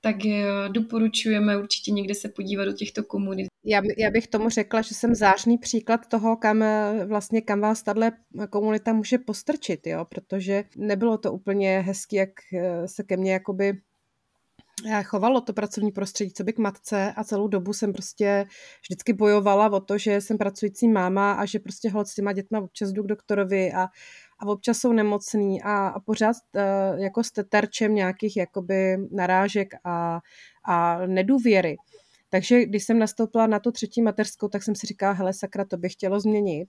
tak 0.00 0.26
e, 0.26 0.44
doporučujeme 0.68 1.58
určitě 1.58 1.90
někde 1.90 2.14
se 2.14 2.28
podívat 2.28 2.64
do 2.64 2.72
těchto 2.72 3.04
komunit. 3.04 3.46
Já, 3.64 3.80
já 3.98 4.10
bych 4.10 4.28
tomu 4.28 4.48
řekla, 4.48 4.82
že 4.82 4.94
jsem 4.94 5.14
zářný 5.14 5.58
příklad 5.58 6.06
toho, 6.06 6.36
kam 6.36 6.62
e, 6.62 7.04
vlastně 7.06 7.40
kam 7.40 7.60
vás 7.60 7.82
tahle 7.82 8.12
komunita 8.50 8.92
může 8.92 9.18
postrčit, 9.18 9.86
jo, 9.86 10.04
protože 10.04 10.64
nebylo 10.76 11.18
to 11.18 11.32
úplně 11.32 11.80
hezky, 11.80 12.16
jak 12.16 12.30
se 12.86 13.02
ke 13.02 13.16
mně 13.16 13.32
jakoby 13.32 13.74
chovalo 15.02 15.40
to 15.40 15.52
pracovní 15.52 15.92
prostředí, 15.92 16.32
co 16.32 16.44
by 16.44 16.52
k 16.52 16.58
matce 16.58 17.12
a 17.16 17.24
celou 17.24 17.48
dobu 17.48 17.72
jsem 17.72 17.92
prostě 17.92 18.46
vždycky 18.82 19.12
bojovala 19.12 19.72
o 19.72 19.80
to, 19.80 19.98
že 19.98 20.20
jsem 20.20 20.38
pracující 20.38 20.88
máma 20.88 21.32
a 21.32 21.44
že 21.44 21.58
prostě 21.58 21.90
hold 21.90 22.08
s 22.08 22.14
těma 22.14 22.32
dětma 22.32 22.60
občas 22.60 22.92
jdu 22.92 23.02
k 23.02 23.06
doktorovi 23.06 23.72
a, 23.72 23.86
a 24.38 24.46
občas 24.46 24.78
jsou 24.78 24.92
nemocný 24.92 25.62
a, 25.62 25.88
a 25.88 26.00
pořád 26.00 26.36
uh, 26.54 27.00
jako 27.00 27.24
jste 27.24 27.44
terčem 27.44 27.94
nějakých 27.94 28.36
jakoby 28.36 28.96
narážek 29.12 29.68
a, 29.84 30.20
a 30.68 31.06
nedůvěry. 31.06 31.76
Takže 32.28 32.64
když 32.64 32.84
jsem 32.84 32.98
nastoupila 32.98 33.46
na 33.46 33.58
tu 33.58 33.72
třetí 33.72 34.02
mateřskou, 34.02 34.48
tak 34.48 34.62
jsem 34.62 34.74
si 34.74 34.86
říkala, 34.86 35.12
hele 35.12 35.32
sakra, 35.32 35.64
to 35.64 35.76
bych 35.76 35.92
chtělo 35.92 36.20
změnit. 36.20 36.68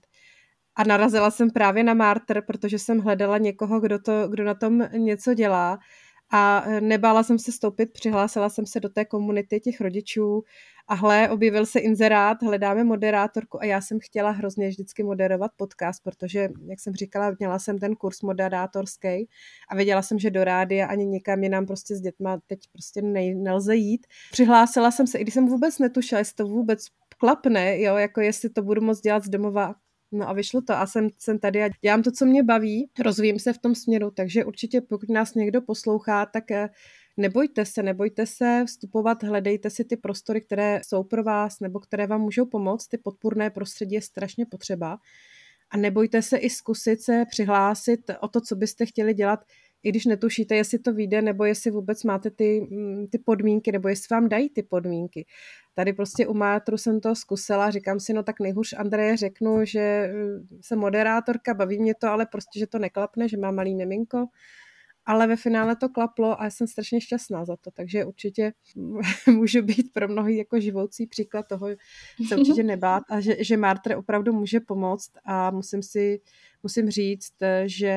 A 0.76 0.84
narazila 0.84 1.30
jsem 1.30 1.50
právě 1.50 1.84
na 1.84 1.94
Martr, 1.94 2.42
protože 2.46 2.78
jsem 2.78 2.98
hledala 2.98 3.38
někoho, 3.38 3.80
kdo, 3.80 3.98
to, 3.98 4.28
kdo 4.28 4.44
na 4.44 4.54
tom 4.54 4.88
něco 4.96 5.34
dělá 5.34 5.78
A 6.30 6.64
nebála 6.80 7.22
jsem 7.22 7.38
se 7.38 7.52
stoupit, 7.52 7.92
přihlásila 7.92 8.48
jsem 8.48 8.66
se 8.66 8.80
do 8.80 8.88
té 8.88 9.04
komunity 9.04 9.60
těch 9.60 9.80
rodičů 9.80 10.44
a 10.88 10.94
hle, 10.94 11.30
objevil 11.30 11.66
se 11.66 11.78
inzerát, 11.80 12.42
hledáme 12.42 12.84
moderátorku 12.84 13.60
a 13.60 13.64
já 13.64 13.80
jsem 13.80 13.98
chtěla 14.00 14.30
hrozně 14.30 14.68
vždycky 14.68 15.02
moderovat 15.02 15.50
podcast, 15.56 16.02
protože, 16.02 16.48
jak 16.66 16.80
jsem 16.80 16.94
říkala, 16.94 17.34
měla 17.38 17.58
jsem 17.58 17.78
ten 17.78 17.96
kurz 17.96 18.22
moderátorský 18.22 19.28
a 19.68 19.76
věděla 19.76 20.02
jsem, 20.02 20.18
že 20.18 20.30
do 20.30 20.44
rádia 20.44 20.86
ani 20.86 21.06
nikam 21.06 21.42
jinam 21.42 21.66
prostě 21.66 21.96
s 21.96 22.00
dětma 22.00 22.40
teď 22.46 22.60
prostě 22.72 23.02
nej, 23.02 23.34
nelze 23.34 23.76
jít. 23.76 24.06
Přihlásila 24.32 24.90
jsem 24.90 25.06
se, 25.06 25.18
i 25.18 25.22
když 25.22 25.34
jsem 25.34 25.46
vůbec 25.46 25.78
netušila, 25.78 26.18
jestli 26.18 26.34
to 26.34 26.46
vůbec 26.46 26.84
klapne, 27.18 27.80
jo, 27.80 27.96
jako 27.96 28.20
jestli 28.20 28.48
to 28.48 28.62
budu 28.62 28.80
moct 28.80 29.00
dělat 29.00 29.24
z 29.24 29.28
domova, 29.28 29.74
No 30.12 30.28
a 30.28 30.32
vyšlo 30.32 30.60
to 30.60 30.72
a 30.72 30.86
jsem, 30.86 31.08
jsem 31.18 31.38
tady 31.38 31.62
a 31.62 31.68
dělám 31.82 32.02
to, 32.02 32.12
co 32.12 32.26
mě 32.26 32.42
baví, 32.42 32.90
rozvíjím 33.00 33.38
se 33.38 33.52
v 33.52 33.58
tom 33.58 33.74
směru, 33.74 34.10
takže 34.10 34.44
určitě 34.44 34.80
pokud 34.80 35.08
nás 35.08 35.34
někdo 35.34 35.62
poslouchá, 35.62 36.26
tak 36.26 36.50
eh, 36.50 36.68
nebojte 37.16 37.64
se, 37.64 37.82
nebojte 37.82 38.26
se 38.26 38.64
vstupovat, 38.66 39.22
hledejte 39.22 39.70
si 39.70 39.84
ty 39.84 39.96
prostory, 39.96 40.40
které 40.40 40.80
jsou 40.84 41.04
pro 41.04 41.22
vás 41.22 41.60
nebo 41.60 41.80
které 41.80 42.06
vám 42.06 42.20
můžou 42.20 42.46
pomoct, 42.46 42.88
ty 42.88 42.98
podpůrné 42.98 43.50
prostředí 43.50 43.94
je 43.94 44.02
strašně 44.02 44.46
potřeba. 44.46 44.98
A 45.70 45.76
nebojte 45.76 46.22
se 46.22 46.36
i 46.36 46.50
zkusit 46.50 47.02
se 47.02 47.24
přihlásit 47.30 48.00
o 48.20 48.28
to, 48.28 48.40
co 48.40 48.56
byste 48.56 48.86
chtěli 48.86 49.14
dělat, 49.14 49.44
i 49.82 49.88
když 49.88 50.04
netušíte, 50.06 50.56
jestli 50.56 50.78
to 50.78 50.92
vyjde, 50.92 51.22
nebo 51.22 51.44
jestli 51.44 51.70
vůbec 51.70 52.04
máte 52.04 52.30
ty, 52.30 52.66
mm, 52.70 53.06
ty 53.06 53.18
podmínky, 53.18 53.72
nebo 53.72 53.88
jestli 53.88 54.14
vám 54.14 54.28
dají 54.28 54.50
ty 54.50 54.62
podmínky. 54.62 55.26
Tady 55.74 55.92
prostě 55.92 56.26
u 56.26 56.34
Mátru 56.34 56.76
jsem 56.78 57.00
to 57.00 57.14
zkusila, 57.14 57.70
říkám 57.70 58.00
si, 58.00 58.12
no 58.12 58.22
tak 58.22 58.40
nejhůř 58.40 58.72
Andreje 58.72 59.16
řeknu, 59.16 59.64
že 59.64 60.10
mm, 60.12 60.58
jsem 60.60 60.78
moderátorka, 60.78 61.54
baví 61.54 61.78
mě 61.78 61.94
to, 61.94 62.08
ale 62.08 62.26
prostě, 62.26 62.58
že 62.58 62.66
to 62.66 62.78
neklapne, 62.78 63.28
že 63.28 63.36
má 63.36 63.50
malý 63.50 63.74
miminko, 63.74 64.26
ale 65.08 65.26
ve 65.26 65.36
finále 65.36 65.76
to 65.76 65.88
klaplo 65.88 66.42
a 66.42 66.50
jsem 66.50 66.66
strašně 66.66 67.00
šťastná 67.00 67.44
za 67.44 67.56
to, 67.56 67.70
takže 67.70 68.04
určitě 68.04 68.52
můžu 69.26 69.62
být 69.62 69.92
pro 69.92 70.08
mnohý 70.08 70.36
jako 70.36 70.60
živoucí 70.60 71.06
příklad 71.06 71.46
toho, 71.48 71.68
se 72.28 72.36
určitě 72.36 72.62
nebát 72.62 73.02
a 73.10 73.20
že, 73.20 73.44
že 73.44 73.56
Martre 73.56 73.96
opravdu 73.96 74.32
může 74.32 74.60
pomoct 74.60 75.10
a 75.24 75.50
musím 75.50 75.82
si 75.82 76.20
musím 76.62 76.90
říct, 76.90 77.32
že 77.66 77.92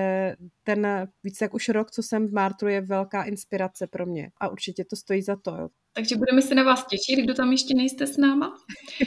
ten 0.64 1.08
více 1.24 1.46
jak 1.46 1.54
už 1.54 1.70
rok, 1.70 1.92
co 1.92 2.04
jsem 2.04 2.28
v 2.28 2.34
Martru, 2.34 2.68
je 2.68 2.82
velká 2.82 3.24
inspirace 3.24 3.88
pro 3.88 4.06
mě 4.06 4.32
a 4.40 4.50
určitě 4.50 4.86
to 4.86 4.96
stojí 4.96 5.22
za 5.22 5.36
to. 5.36 5.52
Jo. 5.52 5.70
Takže 5.94 6.16
budeme 6.16 6.42
se 6.42 6.56
na 6.56 6.64
vás 6.64 6.86
těšit, 6.86 7.24
kdo 7.24 7.34
tam 7.34 7.52
ještě 7.52 7.74
nejste 7.76 8.08
s 8.08 8.18
náma. 8.18 8.58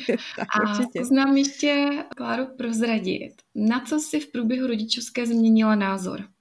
tak 0.37 0.49
a 0.57 0.71
určitě. 0.71 1.05
znám 1.05 1.37
ještě, 1.37 1.89
Kláru, 2.17 2.47
prozradit, 2.59 3.33
na 3.55 3.81
co 3.81 4.01
si 4.01 4.21
v 4.21 4.33
průběhu 4.33 4.67
rodičovské 4.67 5.27
změnila 5.27 5.75
názor? 5.75 6.34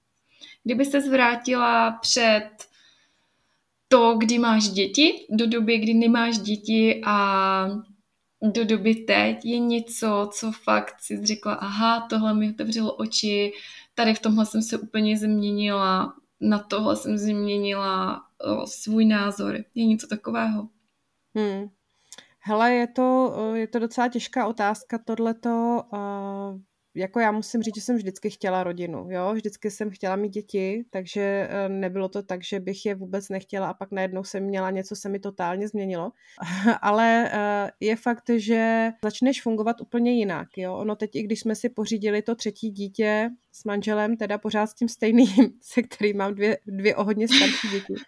Kdyby 0.64 0.84
se 0.84 1.00
zvrátila 1.00 1.90
před 1.90 2.50
to, 3.88 4.14
kdy 4.18 4.38
máš 4.38 4.68
děti, 4.68 5.26
do 5.30 5.46
doby, 5.46 5.78
kdy 5.78 5.94
nemáš 5.94 6.38
děti 6.38 7.02
a 7.06 7.66
do 8.42 8.64
doby 8.64 8.94
teď 8.94 9.44
je 9.44 9.58
něco, 9.58 10.30
co 10.32 10.52
fakt 10.52 10.94
si 11.00 11.26
řekla, 11.26 11.54
aha, 11.54 12.06
tohle 12.10 12.34
mi 12.34 12.50
otevřelo 12.50 12.94
oči, 12.94 13.52
tady 13.94 14.14
v 14.14 14.18
tomhle 14.18 14.46
jsem 14.46 14.62
se 14.62 14.78
úplně 14.78 15.18
změnila, 15.18 16.14
na 16.40 16.58
tohle 16.58 16.96
jsem 16.96 17.18
změnila 17.18 18.22
o, 18.38 18.66
svůj 18.66 19.04
názor. 19.04 19.64
Je 19.74 19.86
něco 19.86 20.06
takového? 20.06 20.68
Hmm. 21.34 21.68
Hele, 22.38 22.72
je 22.72 22.86
to, 22.86 23.34
je 23.54 23.66
to 23.66 23.78
docela 23.78 24.08
těžká 24.08 24.46
otázka, 24.46 24.98
tohleto. 24.98 25.82
Uh, 25.92 26.60
jako 26.94 27.20
já 27.20 27.32
musím 27.32 27.62
říct, 27.62 27.74
že 27.74 27.80
jsem 27.80 27.96
vždycky 27.96 28.30
chtěla 28.30 28.64
rodinu, 28.64 29.06
jo, 29.10 29.34
vždycky 29.34 29.70
jsem 29.70 29.90
chtěla 29.90 30.16
mít 30.16 30.28
děti, 30.28 30.84
takže 30.90 31.48
eh, 31.50 31.68
nebylo 31.68 32.08
to 32.08 32.22
tak, 32.22 32.44
že 32.44 32.60
bych 32.60 32.86
je 32.86 32.94
vůbec 32.94 33.28
nechtěla 33.28 33.68
a 33.68 33.74
pak 33.74 33.92
najednou 33.92 34.24
jsem 34.24 34.44
měla 34.44 34.70
něco, 34.70 34.96
se 34.96 35.08
mi 35.08 35.18
totálně 35.18 35.68
změnilo, 35.68 36.12
ale 36.82 37.30
eh, 37.32 37.70
je 37.80 37.96
fakt, 37.96 38.30
že 38.36 38.90
začneš 39.04 39.42
fungovat 39.42 39.80
úplně 39.80 40.12
jinak, 40.12 40.48
jo, 40.56 40.76
ono 40.76 40.96
teď, 40.96 41.16
i 41.16 41.22
když 41.22 41.40
jsme 41.40 41.54
si 41.54 41.68
pořídili 41.68 42.22
to 42.22 42.34
třetí 42.34 42.70
dítě 42.70 43.30
s 43.52 43.64
manželem, 43.64 44.16
teda 44.16 44.38
pořád 44.38 44.66
s 44.66 44.74
tím 44.74 44.88
stejným, 44.88 45.50
se 45.62 45.82
kterým 45.82 46.16
mám 46.16 46.34
dvě, 46.34 46.58
dvě 46.66 46.96
o 46.96 47.04
hodně 47.04 47.28
starší 47.28 47.68
děti, 47.68 47.94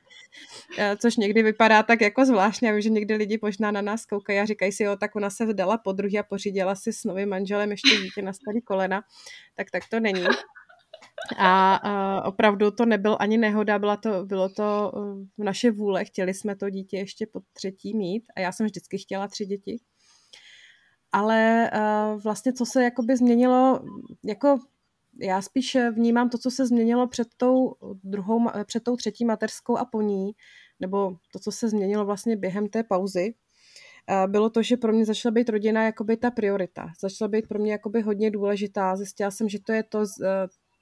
Eh, 0.78 0.96
což 0.96 1.16
někdy 1.16 1.42
vypadá 1.42 1.82
tak 1.82 2.00
jako 2.00 2.24
zvláštně. 2.24 2.68
Já 2.68 2.74
vím, 2.74 2.82
že 2.82 2.90
někdy 2.90 3.14
lidi 3.14 3.38
možná 3.42 3.70
na 3.70 3.80
nás 3.80 4.06
koukají 4.06 4.38
a 4.38 4.44
říkají 4.44 4.72
si, 4.72 4.82
jo, 4.82 4.96
tak 4.96 5.16
ona 5.16 5.30
se 5.30 5.46
vdala 5.46 5.78
po 5.78 5.92
druhé 5.92 6.18
a 6.18 6.22
pořídila 6.22 6.74
si 6.74 6.92
s 6.92 7.04
novým 7.04 7.28
manželem 7.28 7.70
ještě 7.70 7.96
dítě 7.96 8.22
na 8.22 8.32
starý 8.32 8.62
kolena. 8.76 9.02
Tak 9.54 9.70
tak 9.70 9.82
to 9.90 10.00
není. 10.00 10.24
A, 11.38 11.74
a 11.74 12.22
opravdu 12.24 12.70
to 12.70 12.86
nebyl 12.86 13.16
ani 13.20 13.38
nehoda, 13.38 13.78
byla 13.78 13.96
to, 13.96 14.24
bylo 14.24 14.48
to 14.48 14.92
eh, 14.94 15.24
v 15.38 15.44
naše 15.44 15.70
vůle. 15.70 16.04
Chtěli 16.04 16.34
jsme 16.34 16.56
to 16.56 16.70
dítě 16.70 16.96
ještě 16.96 17.26
po 17.26 17.40
třetí 17.52 17.96
mít 17.96 18.24
a 18.36 18.40
já 18.40 18.52
jsem 18.52 18.66
vždycky 18.66 18.98
chtěla 18.98 19.28
tři 19.28 19.46
děti. 19.46 19.80
Ale 21.12 21.70
uh, 21.74 22.22
vlastně 22.22 22.52
co 22.52 22.66
se 22.66 22.84
jakoby 22.84 23.16
změnilo, 23.16 23.80
jako 24.24 24.58
já 25.20 25.42
spíš 25.42 25.76
vnímám 25.92 26.28
to, 26.28 26.38
co 26.38 26.50
se 26.50 26.66
změnilo 26.66 27.08
před 27.08 27.28
tou 27.36 27.74
druhou, 28.04 28.50
před 28.64 28.82
tou 28.82 28.96
třetí 28.96 29.24
mateřskou 29.24 29.76
a 29.76 29.84
po 29.84 30.02
ní, 30.02 30.32
nebo 30.80 31.16
to, 31.32 31.38
co 31.38 31.52
se 31.52 31.68
změnilo 31.68 32.04
vlastně 32.04 32.36
během 32.36 32.68
té 32.68 32.82
pauzy, 32.82 33.34
bylo 34.26 34.50
to, 34.50 34.62
že 34.62 34.76
pro 34.76 34.92
mě 34.92 35.04
začala 35.04 35.32
být 35.32 35.48
rodina 35.48 35.84
jakoby 35.84 36.16
ta 36.16 36.30
priorita. 36.30 36.88
Začala 37.00 37.28
být 37.28 37.48
pro 37.48 37.58
mě 37.58 37.72
jakoby 37.72 38.00
hodně 38.00 38.30
důležitá. 38.30 38.96
Zjistila 38.96 39.30
jsem, 39.30 39.48
že 39.48 39.58
to 39.60 39.72
je 39.72 39.82
to, 39.82 40.04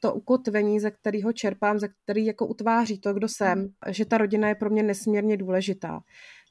to 0.00 0.14
ukotvení, 0.14 0.80
ze 0.80 0.90
kterého 0.90 1.32
čerpám, 1.32 1.78
ze 1.78 1.88
který 1.88 2.26
jako 2.26 2.46
utváří 2.46 2.98
to, 2.98 3.14
kdo 3.14 3.28
jsem, 3.28 3.68
že 3.88 4.04
ta 4.04 4.18
rodina 4.18 4.48
je 4.48 4.54
pro 4.54 4.70
mě 4.70 4.82
nesmírně 4.82 5.36
důležitá. 5.36 6.00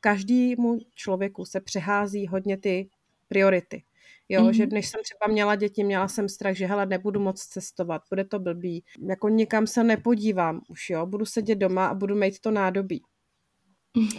Každému 0.01 0.77
člověku 0.95 1.45
se 1.45 1.61
přehází 1.61 2.27
hodně 2.27 2.57
ty 2.57 2.89
priority. 3.27 3.83
Jo, 4.29 4.41
mm-hmm. 4.41 4.51
že 4.51 4.65
než 4.65 4.89
jsem 4.89 5.01
třeba 5.03 5.33
měla 5.33 5.55
děti, 5.55 5.83
měla 5.83 6.07
jsem 6.07 6.29
strach, 6.29 6.55
že 6.55 6.65
hele, 6.65 6.85
nebudu 6.85 7.19
moc 7.19 7.41
cestovat, 7.41 8.01
bude 8.09 8.23
to 8.25 8.39
blbý, 8.39 8.83
jako 9.09 9.29
nikam 9.29 9.67
se 9.67 9.83
nepodívám 9.83 10.61
už, 10.69 10.89
jo, 10.89 11.05
budu 11.05 11.25
sedět 11.25 11.55
doma 11.55 11.87
a 11.87 11.93
budu 11.93 12.15
mít 12.15 12.39
to 12.39 12.51
nádobí. 12.51 13.03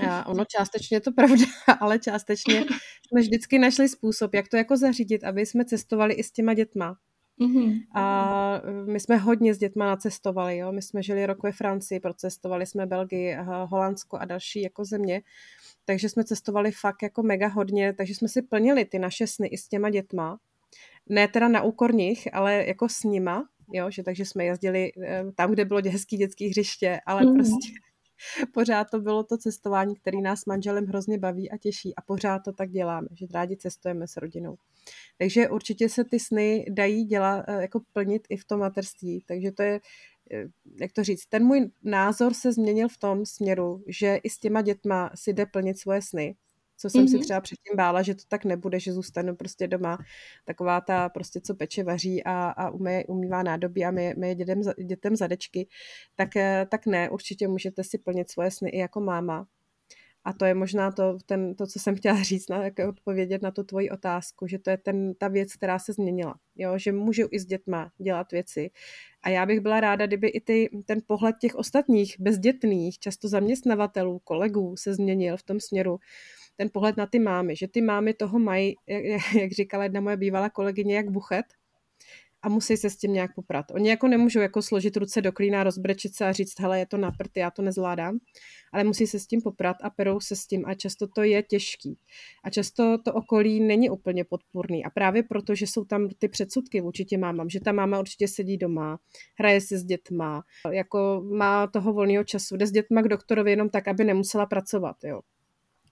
A 0.08 0.26
ono 0.26 0.44
částečně 0.44 0.96
je 0.96 1.00
to 1.00 1.12
pravda, 1.12 1.44
ale 1.80 1.98
částečně 1.98 2.64
jsme 3.08 3.20
vždycky 3.20 3.58
našli 3.58 3.88
způsob, 3.88 4.34
jak 4.34 4.48
to 4.48 4.56
jako 4.56 4.76
zařídit, 4.76 5.24
aby 5.24 5.46
jsme 5.46 5.64
cestovali 5.64 6.14
i 6.14 6.22
s 6.22 6.30
těma 6.30 6.54
dětma. 6.54 6.96
Mm-hmm. 7.40 7.80
A 7.94 8.62
my 8.86 9.00
jsme 9.00 9.16
hodně 9.16 9.54
s 9.54 9.58
dětma 9.58 9.86
nacestovali, 9.86 10.56
jo. 10.56 10.72
My 10.72 10.82
jsme 10.82 11.02
žili 11.02 11.26
rok 11.26 11.42
ve 11.42 11.52
Francii, 11.52 12.00
procestovali 12.00 12.66
jsme 12.66 12.86
Belgii, 12.86 13.36
Holandsko 13.66 14.16
a 14.18 14.24
další 14.24 14.62
jako 14.62 14.84
země 14.84 15.22
takže 15.84 16.08
jsme 16.08 16.24
cestovali 16.24 16.72
fakt 16.72 17.02
jako 17.02 17.22
mega 17.22 17.48
hodně, 17.48 17.92
takže 17.92 18.14
jsme 18.14 18.28
si 18.28 18.42
plnili 18.42 18.84
ty 18.84 18.98
naše 18.98 19.26
sny 19.26 19.48
i 19.48 19.58
s 19.58 19.68
těma 19.68 19.90
dětma. 19.90 20.38
Ne 21.08 21.28
teda 21.28 21.48
na 21.48 21.62
úkor 21.62 21.94
nich, 21.94 22.34
ale 22.34 22.66
jako 22.66 22.88
s 22.88 23.04
nima, 23.04 23.48
jo, 23.72 23.90
že 23.90 24.02
takže 24.02 24.24
jsme 24.24 24.44
jezdili 24.44 24.92
eh, 25.02 25.24
tam, 25.34 25.52
kde 25.52 25.64
bylo 25.64 25.80
hezký 25.88 26.16
dětský 26.16 26.48
hřiště, 26.48 27.00
ale 27.06 27.26
mm. 27.26 27.34
prostě 27.34 27.72
pořád 28.54 28.90
to 28.90 29.00
bylo 29.00 29.24
to 29.24 29.38
cestování, 29.38 29.96
který 29.96 30.22
nás 30.22 30.40
s 30.40 30.46
manželem 30.46 30.86
hrozně 30.86 31.18
baví 31.18 31.50
a 31.50 31.56
těší 31.56 31.94
a 31.96 32.02
pořád 32.02 32.38
to 32.38 32.52
tak 32.52 32.70
děláme, 32.70 33.08
že 33.12 33.26
rádi 33.34 33.56
cestujeme 33.56 34.08
s 34.08 34.16
rodinou. 34.16 34.56
Takže 35.18 35.48
určitě 35.48 35.88
se 35.88 36.04
ty 36.04 36.20
sny 36.20 36.64
dají 36.70 37.04
dělat, 37.04 37.44
eh, 37.48 37.62
jako 37.62 37.80
plnit 37.92 38.22
i 38.30 38.36
v 38.36 38.44
tom 38.44 38.60
materství, 38.60 39.24
takže 39.26 39.52
to 39.52 39.62
je 39.62 39.80
Eh, 40.32 40.44
jak 40.80 40.92
to 40.92 41.04
říct, 41.04 41.26
ten 41.26 41.44
můj 41.44 41.70
názor 41.82 42.34
se 42.34 42.52
změnil 42.52 42.88
v 42.88 42.98
tom 42.98 43.26
směru, 43.26 43.84
že 43.88 44.16
i 44.16 44.30
s 44.30 44.38
těma 44.38 44.62
dětma 44.62 45.10
si 45.14 45.32
jde 45.32 45.46
plnit 45.46 45.78
svoje 45.78 46.02
sny, 46.02 46.36
co 46.76 46.90
jsem 46.90 47.04
mm-hmm. 47.04 47.18
si 47.18 47.18
třeba 47.18 47.40
předtím 47.40 47.76
bála, 47.76 48.02
že 48.02 48.14
to 48.14 48.22
tak 48.28 48.44
nebude, 48.44 48.80
že 48.80 48.92
zůstanu 48.92 49.36
prostě 49.36 49.68
doma 49.68 49.98
taková 50.44 50.80
ta 50.80 51.08
prostě, 51.08 51.40
co 51.40 51.54
peče 51.54 51.84
vaří 51.84 52.24
a, 52.24 52.50
a 52.50 52.70
umé, 52.70 53.04
umývá 53.04 53.42
nádobí 53.42 53.84
a 53.84 53.90
my, 53.90 54.14
my 54.18 54.34
dětem, 54.34 54.60
dětem 54.86 55.16
zadečky, 55.16 55.68
tak, 56.14 56.36
eh, 56.36 56.66
tak 56.70 56.86
ne, 56.86 57.10
určitě 57.10 57.48
můžete 57.48 57.84
si 57.84 57.98
plnit 57.98 58.30
svoje 58.30 58.50
sny 58.50 58.70
i 58.70 58.78
jako 58.78 59.00
máma. 59.00 59.46
A 60.24 60.32
to 60.32 60.44
je 60.44 60.54
možná 60.54 60.90
to, 60.90 61.18
ten, 61.26 61.54
to 61.54 61.66
co 61.66 61.78
jsem 61.78 61.96
chtěla 61.96 62.16
říct, 62.22 62.48
na, 62.48 62.64
jak 62.64 62.78
odpovědět 62.88 63.42
na 63.42 63.50
tu 63.50 63.62
tvoji 63.62 63.90
otázku, 63.90 64.46
že 64.46 64.58
to 64.58 64.70
je 64.70 64.78
ten, 64.78 65.14
ta 65.14 65.28
věc, 65.28 65.56
která 65.56 65.78
se 65.78 65.92
změnila. 65.92 66.34
Jo? 66.56 66.78
Že 66.78 66.92
můžu 66.92 67.22
i 67.30 67.40
s 67.40 67.46
dětma 67.46 67.90
dělat 67.98 68.32
věci. 68.32 68.70
A 69.22 69.28
já 69.28 69.46
bych 69.46 69.60
byla 69.60 69.80
ráda, 69.80 70.06
kdyby 70.06 70.28
i 70.28 70.40
ty, 70.40 70.70
ten 70.86 71.00
pohled 71.06 71.36
těch 71.40 71.54
ostatních 71.54 72.16
bezdětných, 72.20 72.98
často 72.98 73.28
zaměstnavatelů, 73.28 74.18
kolegů 74.18 74.76
se 74.76 74.94
změnil 74.94 75.36
v 75.36 75.42
tom 75.42 75.60
směru, 75.60 75.98
ten 76.56 76.70
pohled 76.72 76.96
na 76.96 77.06
ty 77.06 77.18
mámy, 77.18 77.56
že 77.56 77.68
ty 77.68 77.80
mámy 77.80 78.14
toho 78.14 78.38
mají, 78.38 78.74
jak, 78.86 79.34
jak 79.40 79.52
říkala 79.52 79.84
jedna 79.84 80.00
moje 80.00 80.16
bývalá 80.16 80.50
kolegyně, 80.50 80.96
jak 80.96 81.10
buchet, 81.10 81.46
a 82.44 82.48
musí 82.48 82.76
se 82.76 82.90
s 82.90 82.96
tím 82.96 83.12
nějak 83.12 83.34
poprat. 83.34 83.66
Oni 83.70 83.90
jako 83.90 84.08
nemůžou 84.08 84.40
jako 84.40 84.62
složit 84.62 84.96
ruce 84.96 85.22
do 85.22 85.32
klína, 85.32 85.64
rozbrečit 85.64 86.14
se 86.14 86.26
a 86.26 86.32
říct, 86.32 86.60
hele, 86.60 86.78
je 86.78 86.86
to 86.86 86.96
na 86.96 87.10
prty, 87.10 87.40
já 87.40 87.50
to 87.50 87.62
nezvládám, 87.62 88.18
ale 88.72 88.84
musí 88.84 89.06
se 89.06 89.18
s 89.18 89.26
tím 89.26 89.42
poprat 89.42 89.76
a 89.82 89.90
perou 89.90 90.20
se 90.20 90.36
s 90.36 90.46
tím 90.46 90.64
a 90.66 90.74
často 90.74 91.06
to 91.06 91.22
je 91.22 91.42
těžký. 91.42 91.98
A 92.44 92.50
často 92.50 92.98
to 92.98 93.12
okolí 93.12 93.60
není 93.60 93.90
úplně 93.90 94.24
podpůrný 94.24 94.84
a 94.84 94.90
právě 94.90 95.22
proto, 95.22 95.54
že 95.54 95.66
jsou 95.66 95.84
tam 95.84 96.08
ty 96.18 96.28
předsudky 96.28 96.80
vůči 96.80 97.04
těm 97.04 97.20
mámám, 97.20 97.48
že 97.48 97.60
ta 97.60 97.72
máma 97.72 98.00
určitě 98.00 98.28
sedí 98.28 98.56
doma, 98.56 98.98
hraje 99.38 99.60
se 99.60 99.78
s 99.78 99.84
dětma, 99.84 100.42
jako 100.70 101.22
má 101.30 101.66
toho 101.66 101.92
volného 101.92 102.24
času, 102.24 102.56
jde 102.56 102.66
s 102.66 102.70
dětma 102.70 103.02
k 103.02 103.08
doktorovi 103.08 103.50
jenom 103.50 103.68
tak, 103.68 103.88
aby 103.88 104.04
nemusela 104.04 104.46
pracovat, 104.46 104.96
jo. 105.04 105.20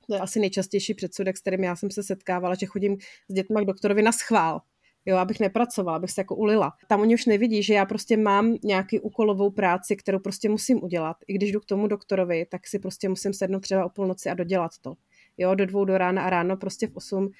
To 0.07 0.15
je 0.15 0.21
asi 0.21 0.41
nejčastější 0.41 0.95
předsudek, 0.95 1.37
s 1.37 1.41
kterým 1.41 1.65
já 1.65 1.77
jsem 1.77 1.91
se 1.91 2.03
setkávala, 2.03 2.55
že 2.55 2.67
chodím 2.67 2.97
s 3.29 3.35
dětma 3.35 3.61
k 3.61 3.65
doktorovi 3.65 4.03
na 4.03 4.13
schvál, 4.13 4.61
jo, 5.07 5.17
abych 5.17 5.41
nepracovala, 5.41 5.97
abych 5.97 6.11
se 6.11 6.21
jako 6.21 6.37
ulila. 6.37 6.73
Tam 6.89 7.01
oni 7.01 7.15
už 7.15 7.27
nevidí, 7.27 7.63
že 7.63 7.75
já 7.75 7.87
prostě 7.87 8.17
mám 8.17 8.57
nějaký 8.65 9.01
úkolovou 9.01 9.51
práci, 9.51 9.97
kterou 9.97 10.19
prostě 10.19 10.49
musím 10.49 10.85
udělat. 10.85 11.17
I 11.29 11.35
když 11.35 11.53
jdu 11.53 11.61
k 11.61 11.65
tomu 11.65 11.87
doktorovi, 11.87 12.47
tak 12.51 12.67
si 12.67 12.79
prostě 12.79 13.09
musím 13.09 13.35
sednout 13.35 13.61
třeba 13.61 13.85
o 13.85 13.89
půlnoci 13.89 14.31
a 14.31 14.35
dodělat 14.35 14.71
to. 14.81 14.95
Jo, 15.39 15.55
do 15.55 15.67
dvou 15.67 15.85
do 15.85 15.99
rána 15.99 16.23
a 16.23 16.31
ráno 16.31 16.57
prostě 16.57 16.87
v 16.87 16.97
osm 16.97 17.25
uh, 17.25 17.31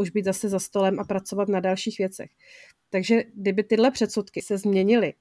už 0.00 0.10
být 0.10 0.24
zase 0.24 0.48
za 0.48 0.58
stolem 0.58 1.00
a 1.00 1.04
pracovat 1.04 1.48
na 1.48 1.60
dalších 1.60 1.98
věcech. 1.98 2.30
Takže 2.90 3.22
kdyby 3.34 3.62
tyhle 3.62 3.90
předsudky 3.90 4.42
se 4.42 4.58
změnily, 4.58 5.12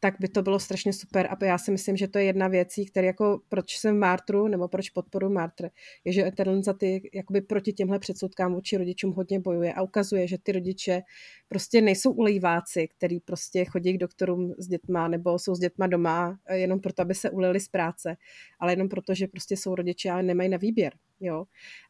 tak 0.00 0.14
by 0.20 0.28
to 0.28 0.42
bylo 0.42 0.58
strašně 0.58 0.92
super. 0.92 1.28
A 1.30 1.44
já 1.44 1.58
si 1.58 1.70
myslím, 1.70 1.96
že 1.96 2.08
to 2.08 2.18
je 2.18 2.24
jedna 2.24 2.48
věcí, 2.48 2.86
který 2.86 3.06
jako 3.06 3.40
proč 3.48 3.78
jsem 3.78 3.96
v 3.96 3.98
Martru, 3.98 4.48
nebo 4.48 4.68
proč 4.68 4.90
podporu 4.90 5.30
Martr, 5.30 5.68
je, 6.04 6.12
že 6.12 6.30
ten 6.36 6.62
za 6.62 6.72
ty 6.72 7.10
jakoby 7.14 7.40
proti 7.40 7.72
těmhle 7.72 7.98
předsudkám 7.98 8.54
vůči 8.54 8.76
rodičům 8.76 9.12
hodně 9.12 9.40
bojuje 9.40 9.72
a 9.74 9.82
ukazuje, 9.82 10.28
že 10.28 10.38
ty 10.38 10.52
rodiče 10.52 11.02
prostě 11.48 11.80
nejsou 11.80 12.12
ulejváci, 12.12 12.88
který 12.88 13.20
prostě 13.20 13.64
chodí 13.64 13.92
k 13.92 13.98
doktorům 13.98 14.54
s 14.58 14.68
dětma 14.68 15.08
nebo 15.08 15.38
jsou 15.38 15.54
s 15.54 15.58
dětma 15.58 15.86
doma 15.86 16.38
jenom 16.52 16.80
proto, 16.80 17.02
aby 17.02 17.14
se 17.14 17.30
ulili 17.30 17.60
z 17.60 17.68
práce, 17.68 18.16
ale 18.60 18.72
jenom 18.72 18.88
proto, 18.88 19.14
že 19.14 19.26
prostě 19.26 19.56
jsou 19.56 19.74
rodiče 19.74 20.10
a 20.10 20.22
nemají 20.22 20.48
na 20.48 20.58
výběr. 20.58 20.92
Jo? 21.20 21.44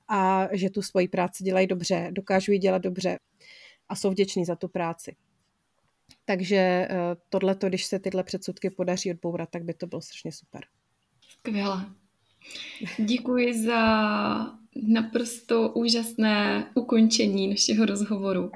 A 0.08 0.48
že 0.52 0.70
tu 0.70 0.82
svoji 0.82 1.08
práci 1.08 1.44
dělají 1.44 1.66
dobře, 1.66 2.08
dokážou 2.10 2.52
ji 2.52 2.58
dělat 2.58 2.82
dobře 2.82 3.18
a 3.88 3.96
jsou 3.96 4.10
vděční 4.10 4.44
za 4.44 4.56
tu 4.56 4.68
práci. 4.68 5.16
Takže 6.28 6.56
eh, 6.56 6.88
tohle, 7.28 7.56
když 7.68 7.84
se 7.84 7.98
tyhle 7.98 8.22
předsudky 8.22 8.70
podaří 8.70 9.10
odbourat, 9.10 9.48
tak 9.50 9.64
by 9.64 9.74
to 9.74 9.86
bylo 9.86 10.00
strašně 10.00 10.32
super. 10.32 10.64
Skvěle. 11.28 11.86
Děkuji 12.98 13.64
za 13.64 13.80
naprosto 14.76 15.68
úžasné 15.68 16.66
ukončení 16.74 17.48
našeho 17.48 17.86
rozhovoru. 17.86 18.50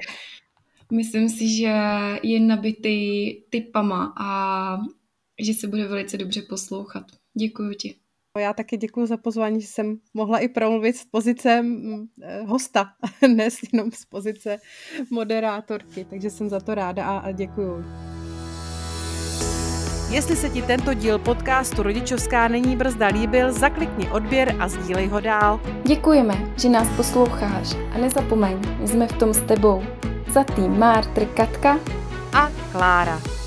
Myslím 0.92 1.28
si, 1.28 1.56
že 1.56 1.74
je 2.22 2.40
nabitý 2.40 3.35
typama 3.50 4.14
a 4.20 4.78
že 5.40 5.54
se 5.54 5.68
bude 5.68 5.88
velice 5.88 6.18
dobře 6.18 6.42
poslouchat. 6.42 7.06
Děkuji 7.35 7.74
ti. 7.74 8.01
Já 8.38 8.52
taky 8.52 8.76
děkuji 8.76 9.06
za 9.06 9.16
pozvání, 9.16 9.60
že 9.60 9.66
jsem 9.66 9.98
mohla 10.14 10.38
i 10.38 10.48
promluvit 10.48 10.96
z 10.96 11.04
pozice 11.04 11.64
eh, 12.22 12.42
hosta, 12.46 12.92
ne 13.28 13.48
jenom 13.72 13.92
z 13.92 14.04
pozice 14.04 14.58
moderátorky, 15.10 16.04
takže 16.04 16.30
jsem 16.30 16.48
za 16.48 16.60
to 16.60 16.74
ráda 16.74 17.18
a 17.18 17.32
děkuji. 17.32 17.84
Jestli 20.10 20.36
se 20.36 20.48
ti 20.50 20.62
tento 20.62 20.94
díl 20.94 21.18
podcastu 21.18 21.82
Rodičovská 21.82 22.48
není 22.48 22.76
brzda 22.76 23.06
líbil, 23.06 23.52
zaklikni 23.52 24.10
odběr 24.10 24.56
a 24.58 24.68
sdílej 24.68 25.08
ho 25.08 25.20
dál. 25.20 25.60
Děkujeme, 25.86 26.54
že 26.56 26.68
nás 26.68 26.96
posloucháš 26.96 27.74
a 27.94 27.98
nezapomeň, 27.98 28.60
jsme 28.86 29.08
v 29.08 29.12
tom 29.12 29.34
s 29.34 29.40
tebou. 29.40 29.82
Za 30.30 30.44
tým 30.44 30.78
Mártr 30.78 31.26
Katka 31.26 31.80
a 32.32 32.50
Klára. 32.72 33.41